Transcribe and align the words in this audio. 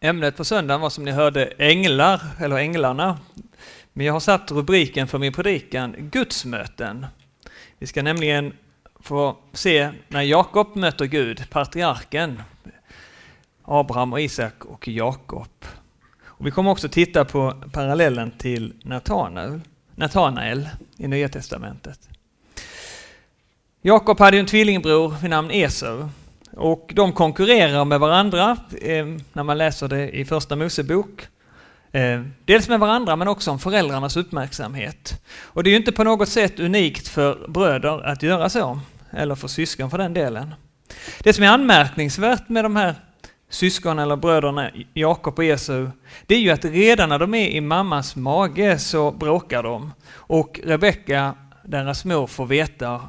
Ämnet 0.00 0.36
på 0.36 0.44
söndagen 0.44 0.80
var 0.80 0.90
som 0.90 1.04
ni 1.04 1.10
hörde 1.10 1.44
änglar, 1.58 2.20
eller 2.38 2.56
änglarna. 2.56 3.18
Men 3.92 4.06
jag 4.06 4.12
har 4.12 4.20
satt 4.20 4.50
rubriken 4.50 5.08
för 5.08 5.18
min 5.18 5.32
predikan 5.32 5.94
Gudsmöten. 5.98 7.06
Vi 7.78 7.86
ska 7.86 8.02
nämligen 8.02 8.52
få 9.00 9.36
se 9.52 9.90
när 10.08 10.22
Jakob 10.22 10.76
möter 10.76 11.04
Gud, 11.04 11.50
patriarken, 11.50 12.42
Abraham 13.62 14.12
och 14.12 14.20
Isak 14.20 14.64
och 14.64 14.88
Jakob. 14.88 15.64
Och 16.24 16.46
vi 16.46 16.50
kommer 16.50 16.70
också 16.70 16.88
titta 16.88 17.24
på 17.24 17.62
parallellen 17.72 18.30
till 18.30 18.72
Natanael, 18.82 19.60
Natanael 19.94 20.68
i 20.96 21.08
Nya 21.08 21.28
Testamentet. 21.28 22.08
Jakob 23.82 24.18
hade 24.18 24.38
en 24.38 24.46
tvillingbror 24.46 25.14
vid 25.22 25.30
namn 25.30 25.50
Esau 25.50 26.08
och 26.56 26.92
de 26.94 27.12
konkurrerar 27.12 27.84
med 27.84 28.00
varandra 28.00 28.56
eh, 28.82 29.06
när 29.32 29.42
man 29.42 29.58
läser 29.58 29.88
det 29.88 30.10
i 30.10 30.24
Första 30.24 30.56
Mosebok. 30.56 31.26
Eh, 31.92 32.22
dels 32.44 32.68
med 32.68 32.80
varandra 32.80 33.16
men 33.16 33.28
också 33.28 33.50
om 33.50 33.58
föräldrarnas 33.58 34.16
uppmärksamhet. 34.16 35.22
Och 35.42 35.64
det 35.64 35.68
är 35.68 35.72
ju 35.72 35.76
inte 35.76 35.92
på 35.92 36.04
något 36.04 36.28
sätt 36.28 36.60
unikt 36.60 37.08
för 37.08 37.48
bröder 37.48 38.06
att 38.06 38.22
göra 38.22 38.48
så, 38.48 38.80
eller 39.10 39.34
för 39.34 39.48
syskon 39.48 39.90
för 39.90 39.98
den 39.98 40.14
delen. 40.14 40.54
Det 41.22 41.32
som 41.32 41.44
är 41.44 41.48
anmärkningsvärt 41.48 42.48
med 42.48 42.64
de 42.64 42.76
här 42.76 42.94
syskon 43.50 43.98
eller 43.98 44.16
bröderna 44.16 44.70
Jakob 44.94 45.38
och 45.38 45.44
Esau, 45.44 45.90
det 46.26 46.34
är 46.34 46.40
ju 46.40 46.50
att 46.50 46.64
redan 46.64 47.08
när 47.08 47.18
de 47.18 47.34
är 47.34 47.48
i 47.48 47.60
mammas 47.60 48.16
mage 48.16 48.78
så 48.78 49.10
bråkar 49.10 49.62
de. 49.62 49.92
Och 50.12 50.60
Rebecka, 50.64 51.34
deras 51.64 52.04
mor, 52.04 52.26
får 52.26 52.46
veta 52.46 53.00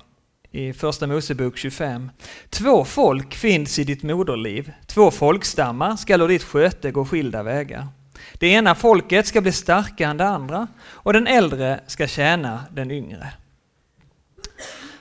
i 0.51 0.73
Första 0.73 1.07
Mosebok 1.07 1.57
25. 1.57 2.11
Två 2.49 2.85
folk 2.85 3.35
finns 3.35 3.79
i 3.79 3.83
ditt 3.83 4.03
moderliv, 4.03 4.71
två 4.85 5.11
folkstammar 5.11 5.95
skall 5.95 6.21
ur 6.21 6.27
ditt 6.27 6.43
sköte 6.43 6.91
gå 6.91 7.05
skilda 7.05 7.43
vägar. 7.43 7.87
Det 8.33 8.47
ena 8.47 8.75
folket 8.75 9.27
ska 9.27 9.41
bli 9.41 9.51
starkare 9.51 10.09
än 10.09 10.17
det 10.17 10.27
andra 10.27 10.67
och 10.85 11.13
den 11.13 11.27
äldre 11.27 11.79
ska 11.87 12.07
tjäna 12.07 12.63
den 12.71 12.91
yngre. 12.91 13.33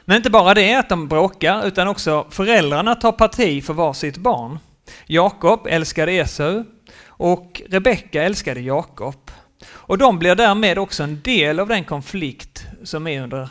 Men 0.05 0.17
inte 0.17 0.31
bara 0.31 0.55
det 0.55 0.75
att 0.75 0.89
de 0.89 1.09
bråkar 1.09 1.67
utan 1.67 1.89
också 1.89 2.27
föräldrarna 2.31 2.95
tar 2.95 3.13
parti 3.13 3.65
för 3.65 3.75
var 3.75 3.93
sitt 3.93 4.17
barn. 4.17 4.59
Jakob 5.07 5.67
älskade 5.67 6.13
Esau 6.13 6.65
och 7.07 7.63
Rebecka 7.69 8.23
älskade 8.23 8.61
Jakob. 8.61 9.31
Och 9.69 9.99
de 9.99 10.19
blir 10.19 10.35
därmed 10.35 10.79
också 10.79 11.03
en 11.03 11.21
del 11.21 11.61
av 11.61 11.69
den 11.69 11.85
konflikt 11.85 12.67
som 12.85 13.07
är 13.07 13.23
under 13.23 13.49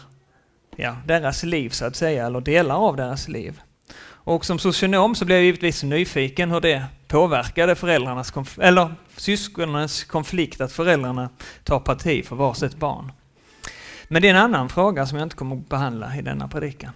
ja, 0.75 0.97
deras 1.05 1.43
liv 1.43 1.69
så 1.69 1.85
att 1.85 1.95
säga, 1.95 2.25
eller 2.25 2.41
delar 2.41 2.75
av 2.75 2.95
deras 2.95 3.27
liv. 3.27 3.61
Och 4.07 4.45
som 4.45 4.59
socionom 4.59 5.15
så 5.15 5.25
blev 5.25 5.37
jag 5.37 5.45
givetvis 5.45 5.83
nyfiken 5.83 6.51
hur 6.51 6.61
det 6.61 6.85
påverkade 7.07 7.75
föräldrarnas, 7.75 8.33
eller 8.61 8.95
syskonens 9.17 10.03
konflikt 10.03 10.61
att 10.61 10.71
föräldrarna 10.71 11.29
tar 11.63 11.79
parti 11.79 12.25
för 12.25 12.35
varsitt 12.35 12.75
barn. 12.75 13.11
Men 14.07 14.21
det 14.21 14.27
är 14.27 14.33
en 14.33 14.41
annan 14.41 14.69
fråga 14.69 15.05
som 15.05 15.17
jag 15.17 15.25
inte 15.25 15.35
kommer 15.35 15.55
att 15.55 15.69
behandla 15.69 16.17
i 16.17 16.21
denna 16.21 16.47
predikan. 16.47 16.91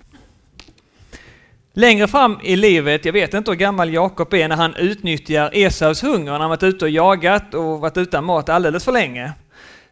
Längre 1.74 2.08
fram 2.08 2.40
i 2.44 2.56
livet, 2.56 3.06
jag 3.06 3.14
vet 3.14 3.34
inte 3.34 3.52
hur 3.52 3.56
gammal 3.56 3.94
Jakob 3.94 4.34
är 4.34 4.48
när 4.48 4.56
han 4.56 4.76
utnyttjar 4.76 5.50
Esaus 5.54 6.04
hunger 6.04 6.32
när 6.32 6.40
han 6.40 6.50
varit 6.50 6.64
ute 6.64 6.86
och 6.86 6.92
jagat 6.92 7.54
och 7.54 7.80
varit 7.80 7.98
utan 7.98 8.26
mat 8.26 8.50
alldeles 8.50 8.86
för 8.86 8.92
länge. 8.92 9.34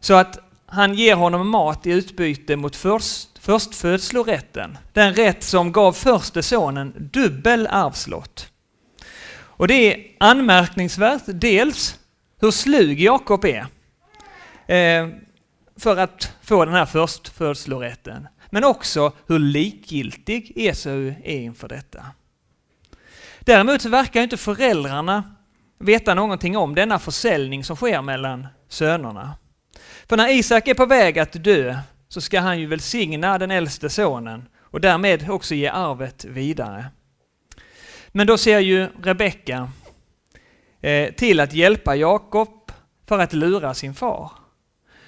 Så 0.00 0.14
att 0.14 0.38
han 0.66 0.94
ger 0.94 1.14
honom 1.14 1.48
mat 1.48 1.86
i 1.86 1.90
utbyte 1.90 2.56
mot 2.56 2.76
först, 2.76 3.27
förstfödslorätten. 3.48 4.78
Den 4.92 5.14
rätt 5.14 5.42
som 5.42 5.72
gav 5.72 5.92
förste 5.92 6.42
sonen 6.42 7.10
dubbel 7.12 7.66
arvslott. 7.66 8.52
Och 9.30 9.68
det 9.68 9.74
är 9.74 10.06
anmärkningsvärt, 10.20 11.22
dels 11.26 11.98
hur 12.40 12.50
slug 12.50 13.00
Jakob 13.00 13.44
är 13.44 13.66
eh, 14.66 15.08
för 15.76 15.96
att 15.96 16.32
få 16.42 16.64
den 16.64 16.74
här 16.74 16.86
förstfödslorätten. 16.86 18.28
Men 18.50 18.64
också 18.64 19.12
hur 19.26 19.38
likgiltig 19.38 20.52
Esau 20.56 21.14
är 21.24 21.40
inför 21.40 21.68
detta. 21.68 22.04
Däremot 23.40 23.82
så 23.82 23.88
verkar 23.88 24.22
inte 24.22 24.36
föräldrarna 24.36 25.34
veta 25.78 26.14
någonting 26.14 26.56
om 26.56 26.74
denna 26.74 26.98
försäljning 26.98 27.64
som 27.64 27.76
sker 27.76 28.02
mellan 28.02 28.46
sönerna. 28.68 29.34
För 30.08 30.16
när 30.16 30.28
Isak 30.28 30.68
är 30.68 30.74
på 30.74 30.86
väg 30.86 31.18
att 31.18 31.44
dö 31.44 31.76
så 32.18 32.22
ska 32.22 32.40
han 32.40 32.60
ju 32.60 32.66
välsigna 32.66 33.38
den 33.38 33.50
äldste 33.50 33.90
sonen 33.90 34.48
och 34.60 34.80
därmed 34.80 35.30
också 35.30 35.54
ge 35.54 35.68
arvet 35.68 36.24
vidare. 36.24 36.86
Men 38.08 38.26
då 38.26 38.38
ser 38.38 38.58
ju 38.58 38.88
Rebecka 39.02 39.70
eh, 40.80 41.14
till 41.14 41.40
att 41.40 41.52
hjälpa 41.52 41.96
Jakob 41.96 42.72
för 43.06 43.18
att 43.18 43.32
lura 43.32 43.74
sin 43.74 43.94
far. 43.94 44.30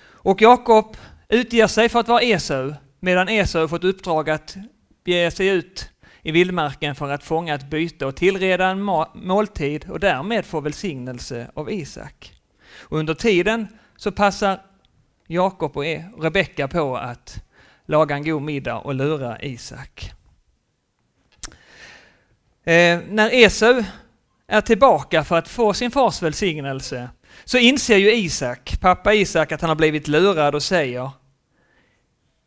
Och 0.02 0.42
Jakob 0.42 0.96
utger 1.28 1.66
sig 1.66 1.88
för 1.88 2.00
att 2.00 2.08
vara 2.08 2.22
Esau 2.22 2.74
medan 3.00 3.28
Esau 3.28 3.68
fått 3.68 3.84
uppdrag 3.84 4.30
att 4.30 4.56
bege 5.04 5.30
sig 5.30 5.48
ut 5.48 5.90
i 6.22 6.32
vildmarken 6.32 6.94
för 6.94 7.10
att 7.10 7.24
fånga 7.24 7.54
ett 7.54 7.70
byte 7.70 8.06
och 8.06 8.16
tillreda 8.16 8.66
en 8.66 8.82
måltid 9.14 9.90
och 9.90 10.00
därmed 10.00 10.44
få 10.44 10.60
välsignelse 10.60 11.50
av 11.54 11.72
Isak. 11.72 12.34
Och 12.78 12.98
under 12.98 13.14
tiden 13.14 13.68
så 13.96 14.12
passar 14.12 14.69
Jakob 15.32 15.76
och 15.76 15.86
e- 15.86 16.04
Rebecka 16.18 16.68
på 16.68 16.96
att 16.96 17.42
laga 17.86 18.14
en 18.14 18.24
god 18.24 18.42
middag 18.42 18.78
och 18.78 18.94
lura 18.94 19.42
Isak. 19.42 20.12
Eh, 22.64 23.00
när 23.08 23.34
Esau 23.34 23.82
är 24.46 24.60
tillbaka 24.60 25.24
för 25.24 25.38
att 25.38 25.48
få 25.48 25.74
sin 25.74 25.90
fars 25.90 26.22
välsignelse 26.22 27.08
så 27.44 27.58
inser 27.58 27.96
ju 27.96 28.14
Isak, 28.14 28.80
pappa 28.80 29.14
Isak, 29.14 29.52
att 29.52 29.60
han 29.60 29.70
har 29.70 29.76
blivit 29.76 30.08
lurad 30.08 30.54
och 30.54 30.62
säger 30.62 31.10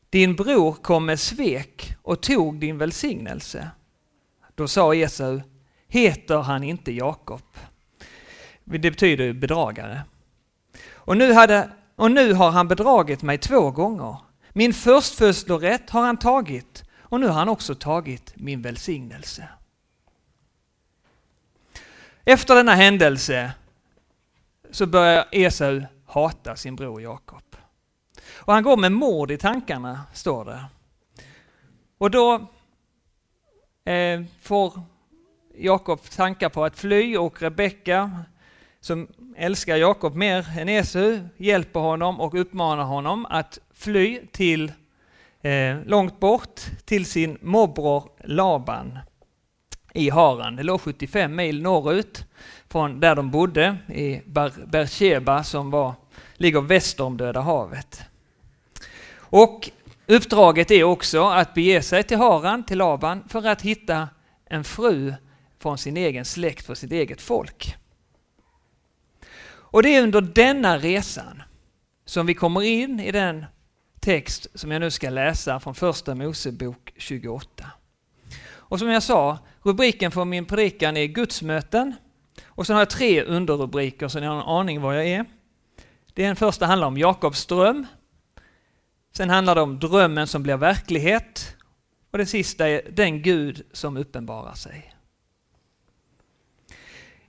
Din 0.10 0.36
bror 0.36 0.74
kom 0.74 1.06
med 1.06 1.20
svek 1.20 1.96
och 2.02 2.22
tog 2.22 2.60
din 2.60 2.78
välsignelse. 2.78 3.70
Då 4.56 4.68
sa 4.68 4.96
Esau, 4.96 5.42
heter 5.88 6.38
han 6.38 6.64
inte 6.64 6.92
Jakob? 6.92 7.42
Det 8.64 8.80
betyder 8.80 9.34
bedragare. 9.34 10.02
Och 10.92 11.18
nu 11.18 11.34
hade 11.34 11.70
och 11.96 12.12
nu 12.12 12.34
har 12.34 12.52
han 12.52 12.68
bedragit 12.68 13.22
mig 13.22 13.38
två 13.38 13.72
gånger. 13.72 14.18
Min 14.50 14.74
förstfödslorätt 14.74 15.90
har 15.90 16.02
han 16.02 16.18
tagit 16.18 16.84
och 17.00 17.20
nu 17.20 17.28
har 17.28 17.34
han 17.34 17.50
också 17.50 17.76
tagit 17.76 18.34
min 18.36 18.62
välsignelse. 18.62 19.50
Efter 22.26 22.56
denna 22.56 22.76
händelse 22.76 23.54
så 24.72 24.86
börjar 24.86 25.26
Esau 25.32 25.82
hata 26.06 26.56
sin 26.56 26.76
bror 26.76 27.02
Jakob. 27.02 27.56
Och 28.36 28.54
han 28.54 28.64
går 28.64 28.78
med 28.78 28.92
mord 28.92 29.32
i 29.32 29.38
tankarna, 29.38 30.02
står 30.14 30.46
det. 30.46 30.66
Och 31.98 32.12
då 32.12 32.48
eh, 33.86 34.22
får 34.42 34.82
Jakob 35.56 36.02
tankar 36.02 36.50
på 36.50 36.66
att 36.66 36.80
fly 36.80 37.18
och 37.18 37.42
Rebecka 37.42 38.26
som 38.84 39.08
älskar 39.38 39.78
Jakob 39.78 40.16
mer 40.16 40.48
än 40.58 40.70
Esau, 40.70 41.20
hjälper 41.38 41.80
honom 41.80 42.22
och 42.22 42.34
uppmanar 42.34 42.84
honom 42.84 43.26
att 43.26 43.60
fly 43.74 44.20
till 44.32 44.72
eh, 45.42 45.78
långt 45.86 46.20
bort 46.20 46.62
till 46.86 47.06
sin 47.06 47.38
morbror 47.42 48.10
Laban 48.24 49.00
i 49.94 50.10
Haran. 50.10 50.56
Det 50.56 50.64
låg 50.64 50.82
75 50.82 51.36
mil 51.36 51.62
norrut 51.62 52.26
från 52.70 53.00
där 53.00 53.16
de 53.16 53.32
bodde 53.32 53.78
i 53.88 54.22
Bersheba 54.66 55.44
som 55.44 55.72
var, 55.72 55.94
ligger 56.34 56.62
väster 56.62 57.04
om 57.04 57.18
Döda 57.18 57.42
havet. 57.42 58.02
Och 59.18 59.70
uppdraget 60.08 60.72
är 60.72 60.84
också 60.84 61.24
att 61.24 61.54
bege 61.54 61.82
sig 61.82 62.04
till 62.04 62.18
Haran, 62.18 62.64
till 62.64 62.78
Laban, 62.78 63.24
för 63.30 63.48
att 63.48 63.62
hitta 63.62 64.10
en 64.46 64.64
fru 64.64 65.14
från 65.60 65.78
sin 65.78 65.98
egen 65.98 66.26
släkt, 66.26 66.66
för 66.66 66.76
sitt 66.76 66.92
eget 66.92 67.22
folk. 67.22 67.78
Och 69.74 69.84
det 69.84 69.96
är 69.96 70.04
under 70.04 70.22
denna 70.22 70.78
resan 70.78 71.44
som 72.06 72.26
vi 72.26 72.34
kommer 72.34 72.62
in 72.62 73.00
i 73.00 73.12
den 73.12 73.46
text 74.00 74.48
som 74.54 74.72
jag 74.72 74.80
nu 74.80 74.92
ska 74.92 75.10
läsa 75.10 75.60
från 75.60 75.76
första 75.76 76.16
Mosebok 76.16 76.94
28. 76.98 77.72
Och 78.46 78.80
som 78.80 78.88
jag 78.88 79.04
sa, 79.04 79.40
rubriken 79.64 80.12
för 80.12 80.26
min 80.26 80.46
predikan 80.46 80.98
är 80.98 81.06
Gudsmöten. 81.06 81.96
Och 82.46 82.68
sen 82.68 82.74
har 82.74 82.82
jag 82.82 82.90
tre 82.90 83.24
underrubriker 83.24 84.08
så 84.08 84.20
ni 84.20 84.26
har 84.26 84.36
en 84.36 84.42
aning 84.42 84.82
var 84.82 84.94
jag 84.94 85.08
är. 85.08 85.26
Den 86.14 86.36
första 86.36 86.66
handlar 86.66 86.88
om 86.88 86.98
Jakobs 86.98 87.46
dröm. 87.46 87.86
Sen 89.12 89.30
handlar 89.30 89.56
det 89.56 89.62
om 89.62 89.80
drömmen 89.80 90.28
som 90.28 90.44
blir 90.44 90.58
verklighet. 90.58 91.56
Och 92.12 92.18
det 92.18 92.26
sista 92.26 92.70
är 92.70 92.82
den 92.92 93.22
Gud 93.22 93.62
som 93.72 93.98
uppenbarar 93.98 94.54
sig. 94.54 94.93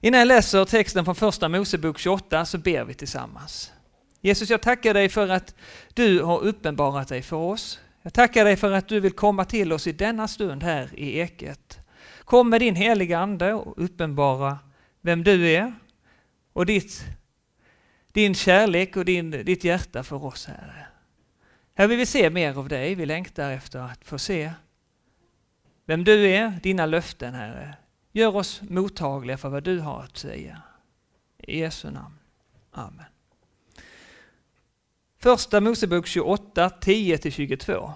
Innan 0.05 0.19
jag 0.19 0.29
läser 0.29 0.65
texten 0.65 1.05
från 1.05 1.15
första 1.15 1.49
Mosebok 1.49 1.99
28 1.99 2.45
så 2.45 2.59
ber 2.59 2.85
vi 2.85 2.95
tillsammans. 2.95 3.73
Jesus, 4.21 4.51
jag 4.51 4.63
tackar 4.63 4.95
dig 4.95 5.09
för 5.09 5.29
att 5.29 5.55
du 5.95 6.23
har 6.23 6.41
uppenbarat 6.41 7.09
dig 7.09 7.23
för 7.23 7.37
oss. 7.37 7.81
Jag 8.03 8.13
tackar 8.13 8.45
dig 8.45 8.57
för 8.57 8.73
att 8.73 8.89
du 8.89 9.01
vill 9.01 9.13
komma 9.13 9.45
till 9.45 9.73
oss 9.73 9.87
i 9.87 9.93
denna 9.93 10.29
stund 10.29 10.63
här 10.63 10.91
i 10.95 11.21
Eket. 11.21 11.79
Kom 12.25 12.51
med 12.51 12.61
din 12.61 12.75
heliga 12.75 13.19
Ande 13.19 13.53
och 13.53 13.85
uppenbara 13.85 14.59
vem 15.01 15.25
du 15.25 15.51
är 15.51 15.75
och 16.53 16.67
ditt, 16.67 17.05
din 18.13 18.35
kärlek 18.35 18.97
och 18.97 19.05
din, 19.05 19.31
ditt 19.31 19.65
hjärta 19.65 20.03
för 20.03 20.25
oss, 20.25 20.47
Herre. 20.47 20.87
Här 21.75 21.87
vill 21.87 21.99
vi 21.99 22.07
se 22.07 22.31
mer 22.31 22.59
av 22.59 22.69
dig. 22.69 22.95
Vi 22.95 23.07
längtar 23.07 23.51
efter 23.51 23.79
att 23.79 24.05
få 24.05 24.19
se 24.19 24.53
vem 25.87 26.05
du 26.05 26.27
är, 26.27 26.59
dina 26.63 26.87
löften, 26.87 27.35
Herre. 27.35 27.75
Gör 28.17 28.37
oss 28.37 28.63
mottagliga 28.63 29.37
för 29.37 29.49
vad 29.49 29.63
du 29.63 29.81
har 29.81 30.03
att 30.03 30.17
säga. 30.17 30.63
I 31.39 31.59
Jesu 31.59 31.91
namn. 31.91 32.19
Amen. 32.71 33.05
Första 35.19 35.61
Mosebok 35.61 36.07
28, 36.07 36.69
10-22. 36.69 37.93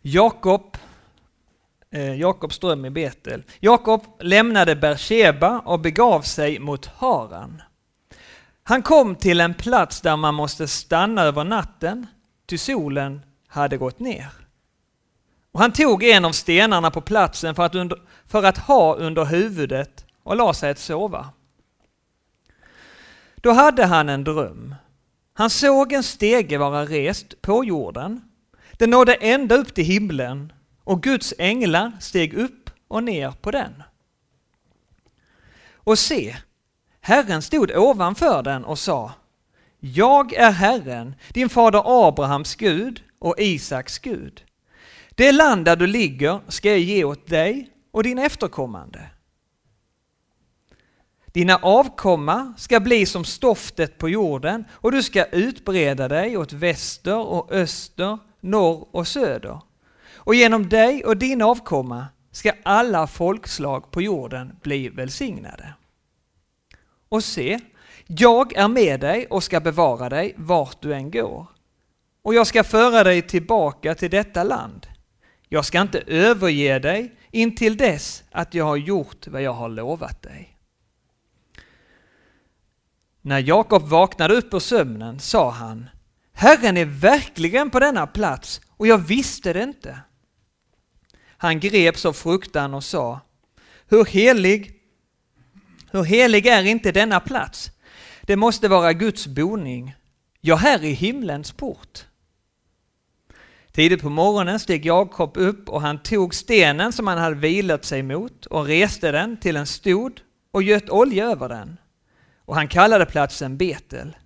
Jakob 0.00 0.76
eh, 1.90 2.14
Jakobs 2.14 2.58
dröm 2.58 2.84
i 2.84 2.90
Betel. 2.90 3.42
Jakob 3.60 4.04
lämnade 4.20 4.76
Bersheba 4.76 5.58
och 5.58 5.80
begav 5.80 6.20
sig 6.20 6.58
mot 6.58 6.86
Haran. 6.86 7.62
Han 8.68 8.82
kom 8.82 9.16
till 9.16 9.40
en 9.40 9.54
plats 9.54 10.00
där 10.00 10.16
man 10.16 10.34
måste 10.34 10.68
stanna 10.68 11.22
över 11.22 11.44
natten, 11.44 12.06
ty 12.46 12.58
solen 12.58 13.20
hade 13.48 13.76
gått 13.76 13.98
ner. 13.98 14.26
Och 15.52 15.60
han 15.60 15.72
tog 15.72 16.02
en 16.02 16.24
av 16.24 16.32
stenarna 16.32 16.90
på 16.90 17.00
platsen 17.00 17.54
för 17.54 17.62
att, 17.62 17.74
under, 17.74 17.98
för 18.26 18.42
att 18.42 18.58
ha 18.58 18.94
under 18.94 19.24
huvudet 19.24 20.06
och 20.22 20.36
la 20.36 20.54
sig 20.54 20.70
att 20.70 20.78
sova. 20.78 21.30
Då 23.36 23.52
hade 23.52 23.86
han 23.86 24.08
en 24.08 24.24
dröm. 24.24 24.74
Han 25.34 25.50
såg 25.50 25.92
en 25.92 26.02
stege 26.02 26.58
vara 26.58 26.84
rest 26.84 27.42
på 27.42 27.64
jorden. 27.64 28.20
Den 28.72 28.90
nådde 28.90 29.14
ända 29.14 29.54
upp 29.54 29.74
till 29.74 29.84
himlen 29.84 30.52
och 30.84 31.02
Guds 31.02 31.34
änglar 31.38 31.92
steg 32.00 32.34
upp 32.34 32.70
och 32.88 33.04
ner 33.04 33.30
på 33.30 33.50
den. 33.50 33.82
Och 35.74 35.98
se, 35.98 36.36
Herren 37.06 37.42
stod 37.42 37.76
ovanför 37.76 38.42
den 38.42 38.64
och 38.64 38.78
sa 38.78 39.12
Jag 39.80 40.32
är 40.32 40.50
Herren, 40.50 41.14
din 41.28 41.48
fader 41.48 41.82
Abrahams 42.08 42.54
Gud 42.54 43.02
och 43.18 43.34
Isaks 43.38 43.98
Gud. 43.98 44.44
Det 45.10 45.32
land 45.32 45.64
där 45.64 45.76
du 45.76 45.86
ligger 45.86 46.40
ska 46.48 46.70
jag 46.70 46.78
ge 46.78 47.04
åt 47.04 47.26
dig 47.26 47.70
och 47.90 48.02
din 48.02 48.18
efterkommande. 48.18 49.00
Dina 51.26 51.56
avkomma 51.56 52.54
ska 52.56 52.80
bli 52.80 53.06
som 53.06 53.24
stoftet 53.24 53.98
på 53.98 54.08
jorden 54.08 54.64
och 54.70 54.92
du 54.92 55.02
ska 55.02 55.24
utbreda 55.24 56.08
dig 56.08 56.36
åt 56.36 56.52
väster 56.52 57.18
och 57.18 57.52
öster, 57.52 58.18
norr 58.40 58.88
och 58.90 59.08
söder. 59.08 59.60
Och 60.14 60.34
genom 60.34 60.68
dig 60.68 61.04
och 61.04 61.16
din 61.16 61.42
avkomma 61.42 62.06
ska 62.30 62.52
alla 62.62 63.06
folkslag 63.06 63.90
på 63.90 64.02
jorden 64.02 64.56
bli 64.62 64.88
välsignade. 64.88 65.74
Och 67.08 67.24
se, 67.24 67.58
jag 68.06 68.56
är 68.56 68.68
med 68.68 69.00
dig 69.00 69.26
och 69.26 69.42
ska 69.42 69.60
bevara 69.60 70.08
dig 70.08 70.34
vart 70.36 70.82
du 70.82 70.94
än 70.94 71.10
går. 71.10 71.46
Och 72.22 72.34
jag 72.34 72.46
ska 72.46 72.64
föra 72.64 73.04
dig 73.04 73.22
tillbaka 73.22 73.94
till 73.94 74.10
detta 74.10 74.42
land. 74.42 74.86
Jag 75.48 75.64
ska 75.64 75.80
inte 75.80 76.02
överge 76.06 76.78
dig 76.78 77.14
intill 77.30 77.76
dess 77.76 78.24
att 78.30 78.54
jag 78.54 78.64
har 78.64 78.76
gjort 78.76 79.26
vad 79.26 79.42
jag 79.42 79.52
har 79.52 79.68
lovat 79.68 80.22
dig. 80.22 80.58
När 83.22 83.38
Jakob 83.38 83.82
vaknade 83.82 84.34
upp 84.34 84.54
ur 84.54 84.58
sömnen 84.58 85.20
sa 85.20 85.50
han 85.50 85.88
Herren 86.32 86.76
är 86.76 86.84
verkligen 86.84 87.70
på 87.70 87.80
denna 87.80 88.06
plats 88.06 88.60
och 88.68 88.86
jag 88.86 88.98
visste 88.98 89.52
det 89.52 89.62
inte. 89.62 89.98
Han 91.36 91.60
greps 91.60 92.06
av 92.06 92.12
fruktan 92.12 92.74
och 92.74 92.84
sa 92.84 93.20
Hur 93.88 94.04
helig, 94.04 94.75
hur 95.96 96.04
helig 96.04 96.46
är 96.46 96.64
inte 96.64 96.92
denna 96.92 97.20
plats? 97.20 97.70
Det 98.22 98.36
måste 98.36 98.68
vara 98.68 98.92
Guds 98.92 99.26
boning, 99.26 99.94
ja, 100.40 100.56
här 100.56 100.84
i 100.84 100.92
himlens 100.92 101.52
port. 101.52 102.04
Tidigt 103.72 104.02
på 104.02 104.10
morgonen 104.10 104.60
steg 104.60 104.86
Jakob 104.86 105.36
upp 105.36 105.68
och 105.68 105.80
han 105.80 106.02
tog 106.02 106.34
stenen 106.34 106.92
som 106.92 107.06
han 107.06 107.18
hade 107.18 107.36
vilat 107.36 107.84
sig 107.84 108.02
mot 108.02 108.46
och 108.46 108.66
reste 108.66 109.12
den 109.12 109.36
till 109.36 109.56
en 109.56 109.66
stod 109.66 110.20
och 110.50 110.62
göt 110.62 110.90
olja 110.90 111.24
över 111.24 111.48
den. 111.48 111.76
Och 112.44 112.54
han 112.54 112.68
kallade 112.68 113.06
platsen 113.06 113.56
Betel. 113.56 114.16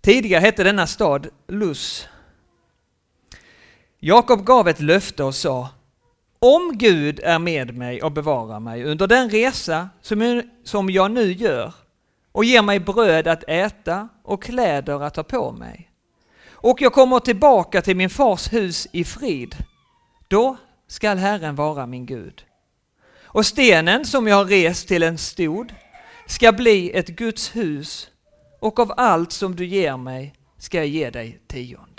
Tidigare 0.00 0.40
hette 0.40 0.64
denna 0.64 0.86
stad 0.86 1.28
Lus. 1.48 2.08
Jakob 3.98 4.44
gav 4.44 4.68
ett 4.68 4.80
löfte 4.80 5.24
och 5.24 5.34
sa 5.34 5.68
om 6.44 6.78
Gud 6.78 7.20
är 7.22 7.38
med 7.38 7.76
mig 7.76 8.02
och 8.02 8.12
bevarar 8.12 8.60
mig 8.60 8.84
under 8.84 9.06
den 9.06 9.30
resa 9.30 9.88
som 10.64 10.90
jag 10.90 11.10
nu 11.10 11.32
gör 11.32 11.74
och 12.32 12.44
ger 12.44 12.62
mig 12.62 12.80
bröd 12.80 13.26
att 13.26 13.44
äta 13.48 14.08
och 14.22 14.42
kläder 14.42 15.02
att 15.02 15.14
ta 15.14 15.22
på 15.22 15.52
mig 15.52 15.90
och 16.50 16.80
jag 16.80 16.92
kommer 16.92 17.20
tillbaka 17.20 17.82
till 17.82 17.96
min 17.96 18.10
fars 18.10 18.52
hus 18.52 18.88
i 18.92 19.04
frid, 19.04 19.56
då 20.28 20.56
skall 20.88 21.18
Herren 21.18 21.54
vara 21.54 21.86
min 21.86 22.06
Gud. 22.06 22.44
Och 23.22 23.46
stenen 23.46 24.04
som 24.04 24.26
jag 24.26 24.36
har 24.36 24.44
rest 24.44 24.88
till 24.88 25.02
en 25.02 25.18
stod 25.18 25.74
ska 26.26 26.52
bli 26.52 26.90
ett 26.96 27.08
Guds 27.08 27.56
hus 27.56 28.10
och 28.60 28.78
av 28.78 28.92
allt 28.96 29.32
som 29.32 29.56
du 29.56 29.66
ger 29.66 29.96
mig 29.96 30.34
ska 30.58 30.76
jag 30.76 30.86
ge 30.86 31.10
dig 31.10 31.40
tionde. 31.46 31.93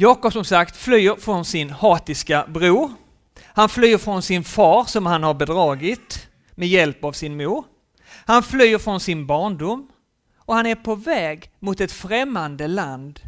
Jakob 0.00 0.32
som 0.32 0.44
sagt 0.44 0.76
flyr 0.76 1.14
från 1.18 1.44
sin 1.44 1.70
hatiska 1.70 2.46
bror. 2.48 2.92
Han 3.42 3.68
flyr 3.68 3.98
från 3.98 4.22
sin 4.22 4.44
far 4.44 4.84
som 4.84 5.06
han 5.06 5.22
har 5.22 5.34
bedragit 5.34 6.28
med 6.54 6.68
hjälp 6.68 7.04
av 7.04 7.12
sin 7.12 7.36
mor. 7.36 7.64
Han 8.08 8.42
flyr 8.42 8.78
från 8.78 9.00
sin 9.00 9.26
barndom 9.26 9.88
och 10.36 10.54
han 10.54 10.66
är 10.66 10.74
på 10.74 10.94
väg 10.94 11.50
mot 11.58 11.80
ett 11.80 11.92
främmande 11.92 12.68
land 12.68 13.20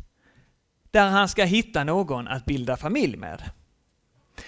där 0.90 1.08
han 1.08 1.28
ska 1.28 1.44
hitta 1.44 1.84
någon 1.84 2.28
att 2.28 2.44
bilda 2.44 2.76
familj 2.76 3.16
med. 3.16 3.42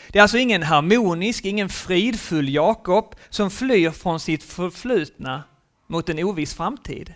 Det 0.09 0.19
är 0.19 0.23
alltså 0.23 0.38
ingen 0.38 0.62
harmonisk, 0.62 1.44
ingen 1.44 1.69
fridfull 1.69 2.49
Jakob 2.49 3.15
som 3.29 3.50
flyr 3.50 3.91
från 3.91 4.21
sitt 4.21 4.43
förflutna 4.43 5.43
mot 5.87 6.09
en 6.09 6.25
oviss 6.25 6.55
framtid. 6.55 7.15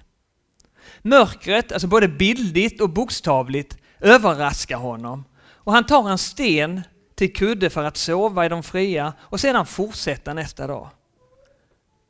Mörkret, 1.02 1.72
alltså 1.72 1.88
både 1.88 2.08
bildligt 2.08 2.80
och 2.80 2.90
bokstavligt, 2.90 3.76
överraskar 4.00 4.76
honom 4.76 5.24
och 5.50 5.72
han 5.72 5.86
tar 5.86 6.10
en 6.10 6.18
sten 6.18 6.82
till 7.14 7.32
kudde 7.32 7.70
för 7.70 7.84
att 7.84 7.96
sova 7.96 8.46
i 8.46 8.48
de 8.48 8.62
fria 8.62 9.12
och 9.20 9.40
sedan 9.40 9.66
fortsätta 9.66 10.34
nästa 10.34 10.66
dag. 10.66 10.90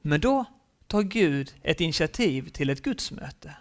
Men 0.03 0.21
då 0.21 0.45
tar 0.87 1.03
Gud 1.03 1.55
ett 1.63 1.81
initiativ 1.81 2.49
till 2.49 2.71
ett 2.71 2.83
gudsmöte. 2.83 3.57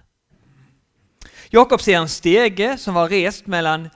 Jakob 1.49 1.81
ser 1.81 1.97
en 1.97 2.09
stege 2.09 2.77
som 2.77 2.93
var 2.93 3.09
rest 3.09 3.47
mellan 3.47 3.89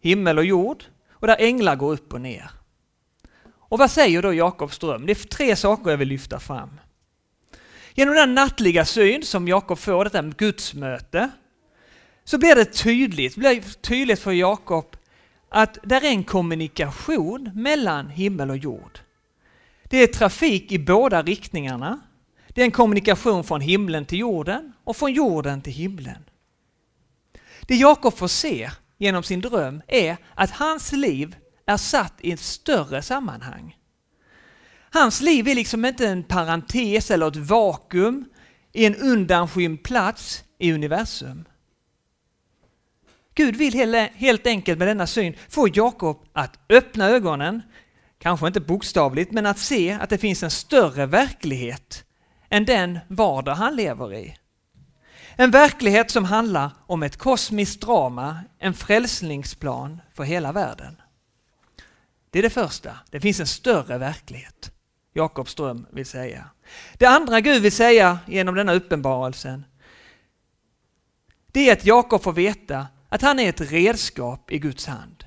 himmel 0.00 0.38
och 0.38 0.44
jord 0.44 0.84
och 1.10 1.26
där 1.26 1.36
änglar 1.38 1.76
går 1.76 1.92
upp 1.92 2.12
och 2.12 2.20
ner. 2.20 2.50
Och 3.48 3.78
vad 3.78 3.90
säger 3.90 4.22
då 4.22 4.34
Jakobs 4.34 4.78
dröm? 4.78 5.06
Det 5.06 5.12
är 5.12 5.28
tre 5.28 5.56
saker 5.56 5.90
jag 5.90 5.98
vill 5.98 6.08
lyfta 6.08 6.40
fram. 6.40 6.80
Genom 7.94 8.14
den 8.14 8.34
nattliga 8.34 8.84
syn 8.84 9.22
som 9.22 9.48
Jakob 9.48 9.78
får, 9.78 10.04
detta 10.04 10.22
gudsmöte, 10.22 11.30
så 12.28 12.38
blir 12.38 12.54
det 12.54 12.64
tydligt, 12.64 13.36
blir 13.36 13.60
tydligt 13.60 14.20
för 14.20 14.32
Jakob 14.32 14.96
att 15.48 15.78
det 15.82 15.94
är 15.94 16.04
en 16.04 16.24
kommunikation 16.24 17.50
mellan 17.54 18.08
himmel 18.08 18.50
och 18.50 18.56
jord. 18.56 18.98
Det 19.84 20.02
är 20.02 20.06
trafik 20.06 20.72
i 20.72 20.78
båda 20.78 21.22
riktningarna. 21.22 22.00
Det 22.48 22.60
är 22.60 22.64
en 22.64 22.70
kommunikation 22.70 23.44
från 23.44 23.60
himlen 23.60 24.06
till 24.06 24.18
jorden 24.18 24.72
och 24.84 24.96
från 24.96 25.12
jorden 25.12 25.62
till 25.62 25.72
himlen. 25.72 26.24
Det 27.60 27.76
Jakob 27.76 28.16
får 28.16 28.28
se 28.28 28.70
genom 28.98 29.22
sin 29.22 29.40
dröm 29.40 29.82
är 29.86 30.16
att 30.34 30.50
hans 30.50 30.92
liv 30.92 31.36
är 31.66 31.76
satt 31.76 32.14
i 32.20 32.32
ett 32.32 32.40
större 32.40 33.02
sammanhang. 33.02 33.76
Hans 34.90 35.20
liv 35.20 35.48
är 35.48 35.54
liksom 35.54 35.84
inte 35.84 36.08
en 36.08 36.22
parentes 36.22 37.10
eller 37.10 37.28
ett 37.28 37.36
vakuum 37.36 38.24
i 38.72 38.86
en 38.86 38.96
undanskymd 38.96 39.82
plats 39.82 40.44
i 40.58 40.72
universum. 40.72 41.44
Gud 43.38 43.56
vill 43.56 43.94
helt 44.14 44.46
enkelt 44.46 44.78
med 44.78 44.88
denna 44.88 45.06
syn 45.06 45.34
få 45.48 45.68
Jakob 45.72 46.24
att 46.32 46.58
öppna 46.68 47.08
ögonen 47.08 47.62
kanske 48.18 48.46
inte 48.46 48.60
bokstavligt, 48.60 49.32
men 49.32 49.46
att 49.46 49.58
se 49.58 49.92
att 49.92 50.10
det 50.10 50.18
finns 50.18 50.42
en 50.42 50.50
större 50.50 51.06
verklighet 51.06 52.04
än 52.48 52.64
den 52.64 52.98
vardag 53.08 53.54
han 53.54 53.76
lever 53.76 54.14
i. 54.14 54.36
En 55.36 55.50
verklighet 55.50 56.10
som 56.10 56.24
handlar 56.24 56.70
om 56.86 57.02
ett 57.02 57.16
kosmiskt 57.16 57.80
drama, 57.80 58.38
en 58.58 58.74
frälsningsplan 58.74 60.00
för 60.14 60.24
hela 60.24 60.52
världen. 60.52 60.96
Det 62.30 62.38
är 62.38 62.42
det 62.42 62.50
första, 62.50 62.98
det 63.10 63.20
finns 63.20 63.40
en 63.40 63.46
större 63.46 63.98
verklighet. 63.98 64.72
Jakobs 65.12 65.54
dröm 65.54 65.86
vill 65.92 66.06
säga. 66.06 66.44
Det 66.94 67.06
andra 67.06 67.40
Gud 67.40 67.62
vill 67.62 67.72
säga 67.72 68.18
genom 68.26 68.54
denna 68.54 68.74
uppenbarelsen, 68.74 69.64
det 71.52 71.68
är 71.68 71.72
att 71.72 71.86
Jakob 71.86 72.22
får 72.22 72.32
veta 72.32 72.86
att 73.08 73.22
han 73.22 73.38
är 73.38 73.48
ett 73.48 73.72
redskap 73.72 74.52
i 74.52 74.58
Guds 74.58 74.86
hand. 74.86 75.24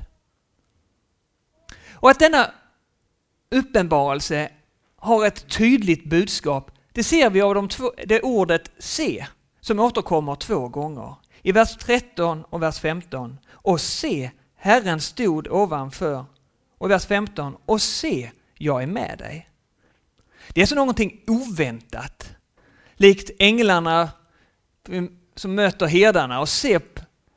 Och 1.91 2.09
att 2.09 2.19
denna 2.19 2.51
uppenbarelse 3.51 4.49
har 4.95 5.25
ett 5.25 5.49
tydligt 5.49 6.05
budskap, 6.05 6.71
det 6.91 7.03
ser 7.03 7.29
vi 7.29 7.41
av 7.41 7.55
de 7.55 7.69
två, 7.69 7.91
det 8.05 8.21
ordet 8.21 8.71
se 8.79 9.27
som 9.61 9.79
återkommer 9.79 10.35
två 10.35 10.67
gånger. 10.67 11.15
I 11.41 11.51
vers 11.51 11.77
13 11.77 12.43
och 12.49 12.61
vers 12.61 12.79
15. 12.79 13.37
Och 13.51 13.81
se, 13.81 14.31
Herren 14.55 15.01
stod 15.01 15.47
ovanför. 15.47 16.25
Och 16.77 16.87
i 16.87 16.89
vers 16.89 17.05
15. 17.05 17.57
Och 17.65 17.81
se, 17.81 18.31
jag 18.57 18.83
är 18.83 18.87
med 18.87 19.17
dig. 19.17 19.49
Det 20.53 20.61
är 20.61 20.65
så 20.65 20.75
någonting 20.75 21.21
oväntat. 21.27 22.35
Likt 22.93 23.31
änglarna 23.39 24.09
mm, 24.87 25.17
som 25.35 25.55
möter 25.55 25.85
herdarna 25.85 26.39
och 26.39 26.49
ser 26.49 26.81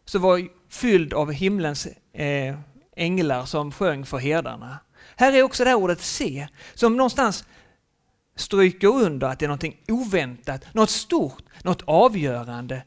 så 0.04 0.18
var 0.18 0.48
fylld 0.68 1.14
av 1.14 1.32
himlens 1.32 1.86
eh, 2.12 2.58
änglar 2.96 3.44
som 3.44 3.72
sjöng 3.72 4.06
för 4.06 4.18
herdarna. 4.18 4.78
Här 5.16 5.32
är 5.32 5.42
också 5.42 5.64
det 5.64 5.70
här 5.70 5.76
ordet 5.76 6.00
se 6.00 6.48
som 6.74 6.96
någonstans 6.96 7.44
stryker 8.36 8.88
under 8.88 9.26
att 9.26 9.38
det 9.38 9.46
är 9.46 9.48
någonting 9.48 9.80
oväntat, 9.88 10.74
något 10.74 10.90
stort, 10.90 11.42
något 11.62 11.82
avgörande 11.82 12.82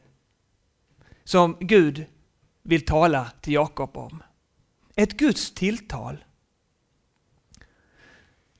som 1.23 1.57
Gud 1.59 2.05
vill 2.63 2.85
tala 2.85 3.31
till 3.41 3.53
Jakob 3.53 3.97
om. 3.97 4.23
Ett 4.95 5.17
Guds 5.17 5.53
tilltal. 5.53 6.23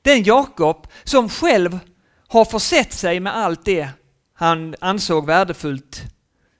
Den 0.02 0.22
Jakob 0.22 0.86
som 1.04 1.28
själv 1.28 1.78
har 2.28 2.44
försett 2.44 2.92
sig 2.92 3.20
med 3.20 3.36
allt 3.36 3.64
det 3.64 3.88
han 4.32 4.74
ansåg 4.80 5.26
värdefullt 5.26 6.02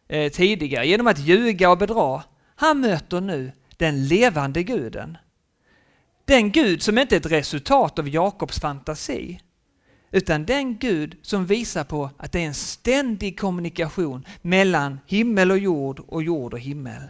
eh, 0.08 0.32
tidigare 0.32 0.86
genom 0.86 1.06
att 1.06 1.18
ljuga 1.18 1.70
och 1.70 1.78
bedra. 1.78 2.22
Han 2.56 2.80
möter 2.80 3.20
nu 3.20 3.52
den 3.76 4.08
levande 4.08 4.62
guden. 4.62 5.18
Den 6.24 6.50
Gud 6.50 6.82
som 6.82 6.98
inte 6.98 7.16
är 7.16 7.20
ett 7.20 7.32
resultat 7.32 7.98
av 7.98 8.08
Jakobs 8.08 8.60
fantasi 8.60 9.40
utan 10.10 10.44
den 10.44 10.78
Gud 10.78 11.16
som 11.22 11.46
visar 11.46 11.84
på 11.84 12.10
att 12.16 12.32
det 12.32 12.40
är 12.40 12.46
en 12.46 12.54
ständig 12.54 13.40
kommunikation 13.40 14.26
mellan 14.42 15.00
himmel 15.06 15.50
och 15.50 15.58
jord 15.58 16.00
och 16.00 16.22
jord 16.22 16.52
och 16.52 16.60
himmel. 16.60 17.02